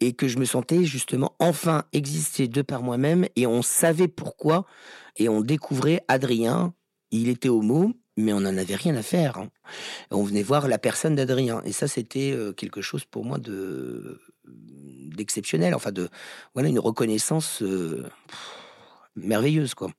et 0.00 0.12
que 0.12 0.28
je 0.28 0.38
me 0.38 0.44
sentais 0.44 0.84
justement 0.84 1.34
enfin 1.38 1.84
exister 1.92 2.48
de 2.48 2.62
par 2.62 2.82
moi-même 2.82 3.26
et 3.34 3.46
on 3.46 3.62
savait 3.62 4.08
pourquoi 4.08 4.66
et 5.16 5.28
on 5.28 5.40
découvrait 5.40 6.02
Adrien. 6.08 6.74
Il 7.10 7.28
était 7.28 7.48
homo, 7.48 7.92
mais 8.16 8.32
on 8.32 8.40
n'en 8.40 8.56
avait 8.56 8.74
rien 8.74 8.96
à 8.96 9.02
faire. 9.02 9.38
Hein. 9.38 9.48
On 10.10 10.22
venait 10.22 10.42
voir 10.42 10.68
la 10.68 10.78
personne 10.78 11.14
d'Adrien 11.14 11.62
et 11.64 11.72
ça 11.72 11.88
c'était 11.88 12.32
euh, 12.32 12.52
quelque 12.52 12.82
chose 12.82 13.04
pour 13.04 13.24
moi 13.24 13.38
de 13.38 14.20
d'exceptionnel, 15.16 15.74
enfin 15.74 15.92
de 15.92 16.08
voilà 16.54 16.68
une 16.68 16.78
reconnaissance 16.78 17.62
euh, 17.62 18.04
merveilleuse 19.16 19.74
quoi. 19.74 19.90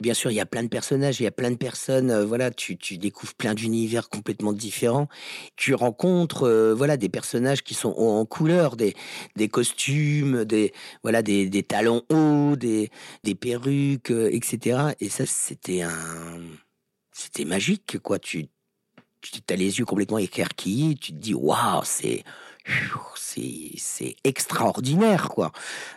Bien 0.00 0.14
sûr, 0.14 0.30
il 0.30 0.34
y 0.34 0.40
a 0.40 0.46
plein 0.46 0.62
de 0.62 0.68
personnages, 0.68 1.20
il 1.20 1.24
y 1.24 1.26
a 1.26 1.30
plein 1.30 1.50
de 1.50 1.56
personnes, 1.56 2.10
euh, 2.10 2.24
voilà, 2.24 2.50
tu, 2.50 2.76
tu, 2.76 2.98
découvres 2.98 3.34
plein 3.34 3.54
d'univers 3.54 4.08
complètement 4.08 4.52
différents. 4.52 5.08
Tu 5.56 5.74
rencontres 5.74 6.44
euh, 6.44 6.74
voilà 6.74 6.96
des 6.96 7.08
personnages 7.08 7.62
qui 7.62 7.74
sont 7.74 7.92
en 7.92 8.24
couleur, 8.24 8.76
des 8.76 8.94
des 9.36 9.48
costumes, 9.48 10.44
des 10.44 10.72
voilà 11.02 11.22
des, 11.22 11.48
des 11.48 11.62
talons 11.62 12.02
hauts, 12.10 12.56
des 12.56 12.90
des 13.22 13.34
perruques, 13.34 14.10
etc. 14.10 14.94
Et 15.00 15.08
ça 15.08 15.26
c'était 15.26 15.82
un 15.82 16.40
c'était 17.12 17.44
magique 17.44 17.98
quoi. 18.00 18.18
Tu 18.18 18.48
tu 19.20 19.40
as 19.48 19.56
les 19.56 19.78
yeux 19.78 19.84
complètement 19.84 20.18
écarquillés, 20.18 20.94
tu 20.96 21.12
te 21.12 21.18
dis 21.18 21.34
waouh, 21.34 21.82
c'est 21.84 22.24
c'est 23.34 24.16
extraordinaire, 24.24 25.28
quoi. 25.28 25.52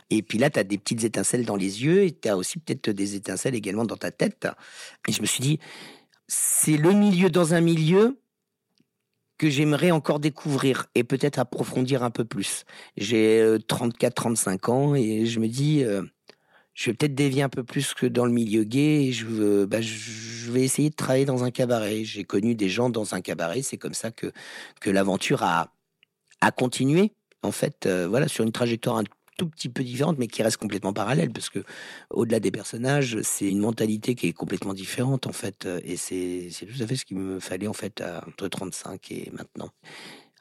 Et 0.10 0.22
puis 0.22 0.38
là, 0.38 0.50
tu 0.50 0.60
as 0.60 0.64
des 0.64 0.78
petites 0.78 1.04
étincelles 1.04 1.46
dans 1.46 1.56
les 1.56 1.84
yeux 1.84 2.04
et 2.04 2.12
tu 2.12 2.28
as 2.28 2.38
aussi 2.38 2.60
peut-être 2.60 2.90
des 2.90 3.16
étincelles 3.16 3.56
également 3.56 3.86
dans 3.86 3.98
ta 3.98 4.12
tête. 4.12 4.48
Et 5.08 5.12
je 5.12 5.22
me 5.22 5.28
suis 5.28 5.42
dit, 5.42 5.60
c'est 6.28 6.78
le 6.78 6.92
milieu 6.92 7.30
dans 7.30 7.54
un 7.54 7.62
milieu 7.62 8.20
que 9.38 9.50
j'aimerais 9.50 9.92
encore 9.92 10.20
découvrir 10.20 10.88
et 10.96 11.04
peut-être 11.04 11.38
approfondir 11.38 12.04
un 12.04 12.10
peu 12.10 12.26
plus. 12.26 12.66
J'ai 12.98 13.58
34-35 13.70 14.50
euh, 14.50 14.72
ans 14.72 14.96
et 14.96 15.26
je 15.28 15.40
me 15.40 15.48
dis, 15.48 15.84
euh, 15.84 16.02
je 16.74 16.90
vais 16.90 16.96
peut-être 16.96 17.14
dévier 17.14 17.44
un 17.44 17.50
peu 17.50 17.64
plus 17.64 17.94
que 17.94 18.08
dans 18.08 18.26
le 18.26 18.32
milieu 18.32 18.64
gay 18.64 19.06
et 19.06 19.12
je, 19.12 19.26
veux, 19.26 19.66
bah, 19.68 19.78
vais 20.52 20.64
essayer 20.64 20.90
de 20.90 20.96
travailler 20.96 21.26
dans 21.26 21.44
un 21.44 21.52
cabaret. 21.52 22.04
J'ai 22.04 22.24
connu 22.24 22.56
des 22.56 22.70
gens 22.70 22.90
dans 22.90 23.14
un 23.14 23.22
cabaret, 23.22 23.62
c'est 23.62 23.78
comme 23.78 23.94
ça 23.94 24.10
que, 24.10 24.32
que 24.82 24.90
l'aventure 24.90 25.44
a, 25.44 25.72
à 26.42 26.52
continuer, 26.52 27.14
en 27.44 27.52
fait, 27.52 27.86
euh, 27.86 28.08
voilà, 28.08 28.28
sur 28.28 28.44
une 28.44 28.52
trajectoire 28.52 28.98
un 28.98 29.04
tout 29.38 29.48
petit 29.48 29.70
peu 29.70 29.84
différente, 29.84 30.18
mais 30.18 30.28
qui 30.28 30.42
reste 30.42 30.58
complètement 30.58 30.94
parallèle, 30.94 31.32
parce 31.32 31.50
que 31.50 31.64
au-delà 32.10 32.40
des 32.40 32.52
personnages, 32.52 33.20
c'est 33.22 33.48
une 33.48 33.60
mentalité 33.60 34.16
qui 34.16 34.28
est 34.28 34.34
complètement 34.34 34.74
différente, 34.74 35.28
en 35.28 35.32
fait, 35.32 35.66
euh, 35.66 35.80
et 35.84 35.96
c'est 35.98 36.50
tout 36.52 36.82
à 36.84 36.88
fait 36.88 36.96
ce 36.96 37.06
qu'il 37.06 37.18
me 37.18 37.40
fallait, 37.40 37.68
en 37.68 37.74
fait, 37.74 38.04
entre 38.28 38.48
35 38.48 39.12
et 39.12 39.32
maintenant. 39.34 39.70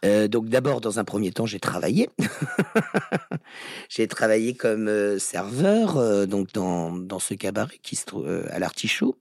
Euh, 0.05 0.29
donc 0.29 0.49
d'abord, 0.51 0.81
dans 0.83 0.99
un 0.99 1.05
premier 1.05 1.33
temps, 1.33 1.47
j'ai 1.47 1.59
travaillé. 1.59 2.11
j'ai 3.89 4.07
travaillé 4.07 4.55
comme 4.55 5.19
serveur 5.19 6.27
donc 6.27 6.53
dans, 6.53 6.93
dans, 6.93 7.19
ce 7.19 7.33
cabaret 7.33 7.79
qui 7.83 7.97
se 7.97 8.05
trouve 8.05 8.29
à 8.51 8.59
l'Artichaut. 8.59 9.17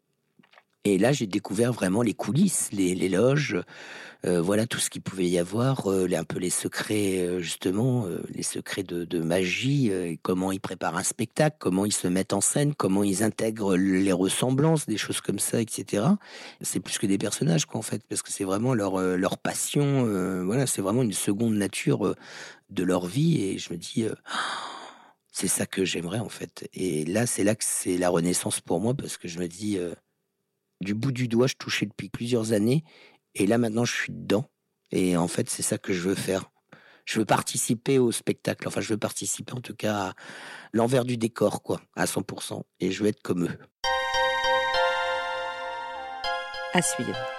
Et 0.88 1.00
là, 1.00 1.12
j'ai 1.12 1.26
découvert 1.26 1.74
vraiment 1.74 2.04
les 2.04 2.14
coulisses, 2.14 2.70
les, 2.72 3.10
loges, 3.10 3.58
euh, 4.24 4.40
voilà 4.40 4.68
tout 4.68 4.78
ce 4.78 4.92
qu'il 4.92 5.02
pouvait 5.02 5.26
y 5.26 5.40
avoir, 5.40 5.92
euh, 5.92 6.08
un 6.16 6.24
peu 6.24 6.38
les 6.38 6.52
secrets 6.52 7.26
euh, 7.26 7.40
justement, 7.40 8.08
les 8.30 8.44
secrets 8.44 8.84
de, 8.84 9.20
magie, 9.20 9.92
comment 10.22 10.52
ils 10.52 10.60
préparent 10.60 10.96
un 10.96 11.04
spectacle, 11.04 11.58
comment 11.60 11.86
ils 11.86 11.92
se 11.92 12.08
mettent 12.08 12.34
en 12.34 12.42
scène, 12.42 12.76
comment 12.76 13.04
ils 13.04 13.24
intègrent 13.24 13.76
les 13.76 14.12
ressemblances, 14.12 14.86
des 14.86 14.98
choses 14.98 15.22
comme 15.22 15.40
ça, 15.40 15.60
etc. 15.60 16.04
C'est 16.62 16.80
plus 16.80 17.00
que 17.00 17.08
des 17.08 17.18
personnages 17.18 17.66
quoi 17.66 17.80
en 17.80 17.84
fait, 17.84 18.04
parce 18.08 18.22
que 18.22 18.32
c'est 18.32 18.44
vraiment 18.44 18.76
leur 18.76 19.00
leur 19.00 19.40
passion, 19.40 20.06
voilà, 20.44 20.68
c'est 20.68 20.82
vraiment 20.82 21.02
une 21.02 21.14
seconde 21.14 21.56
nature 21.56 22.16
de 22.70 22.84
leur 22.84 23.08
vie 23.08 23.42
et 23.42 23.58
je 23.58 23.74
me 23.74 23.78
dis. 23.78 24.06
c'est 25.32 25.48
ça 25.48 25.66
que 25.66 25.84
j'aimerais 25.84 26.20
en 26.20 26.30
fait. 26.30 26.70
Et 26.74 27.06
là, 27.06 27.26
c'est 27.26 27.44
là 27.44 27.56
que 27.56 27.66
c'est 27.66 27.98
la 27.98 28.10
renaissance 28.10 28.62
pour 28.62 28.80
moi 28.80 28.94
parce 28.94 29.18
que 29.18 29.28
je 29.28 29.40
me 29.40 29.48
dis, 29.48 29.80
du 30.82 30.94
bout 30.94 31.12
du 31.12 31.28
doigt, 31.28 31.48
je 31.48 31.56
touchais 31.56 31.86
depuis 31.86 32.10
plusieurs 32.10 32.54
années 32.54 32.84
et 33.36 33.46
là, 33.46 33.58
maintenant, 33.58 33.86
je 33.86 33.94
suis 33.94 34.14
dedans. 34.14 34.50
Et 34.92 35.18
en 35.18 35.28
fait, 35.28 35.50
c'est 35.50 35.62
ça 35.62 35.78
que 35.78 35.94
je 35.94 36.08
veux 36.08 36.16
faire. 36.16 36.52
Je 37.04 37.20
veux 37.20 37.26
participer 37.26 38.00
au 38.00 38.12
spectacle. 38.12 38.68
Enfin, 38.68 38.82
je 38.82 38.90
veux 38.90 38.98
participer 38.98 39.54
en 39.54 39.62
tout 39.62 39.76
cas 39.76 39.96
à 39.96 40.14
l'envers 40.74 41.06
du 41.06 41.18
décor, 41.18 41.62
quoi, 41.62 41.82
à 41.96 42.06
100%. 42.06 42.64
Et 42.80 42.92
je 42.92 43.04
veux 43.04 43.10
être 43.10 43.22
comme 43.22 43.46
eux. 43.46 43.60
À 46.74 46.82
suivre. 46.82 47.35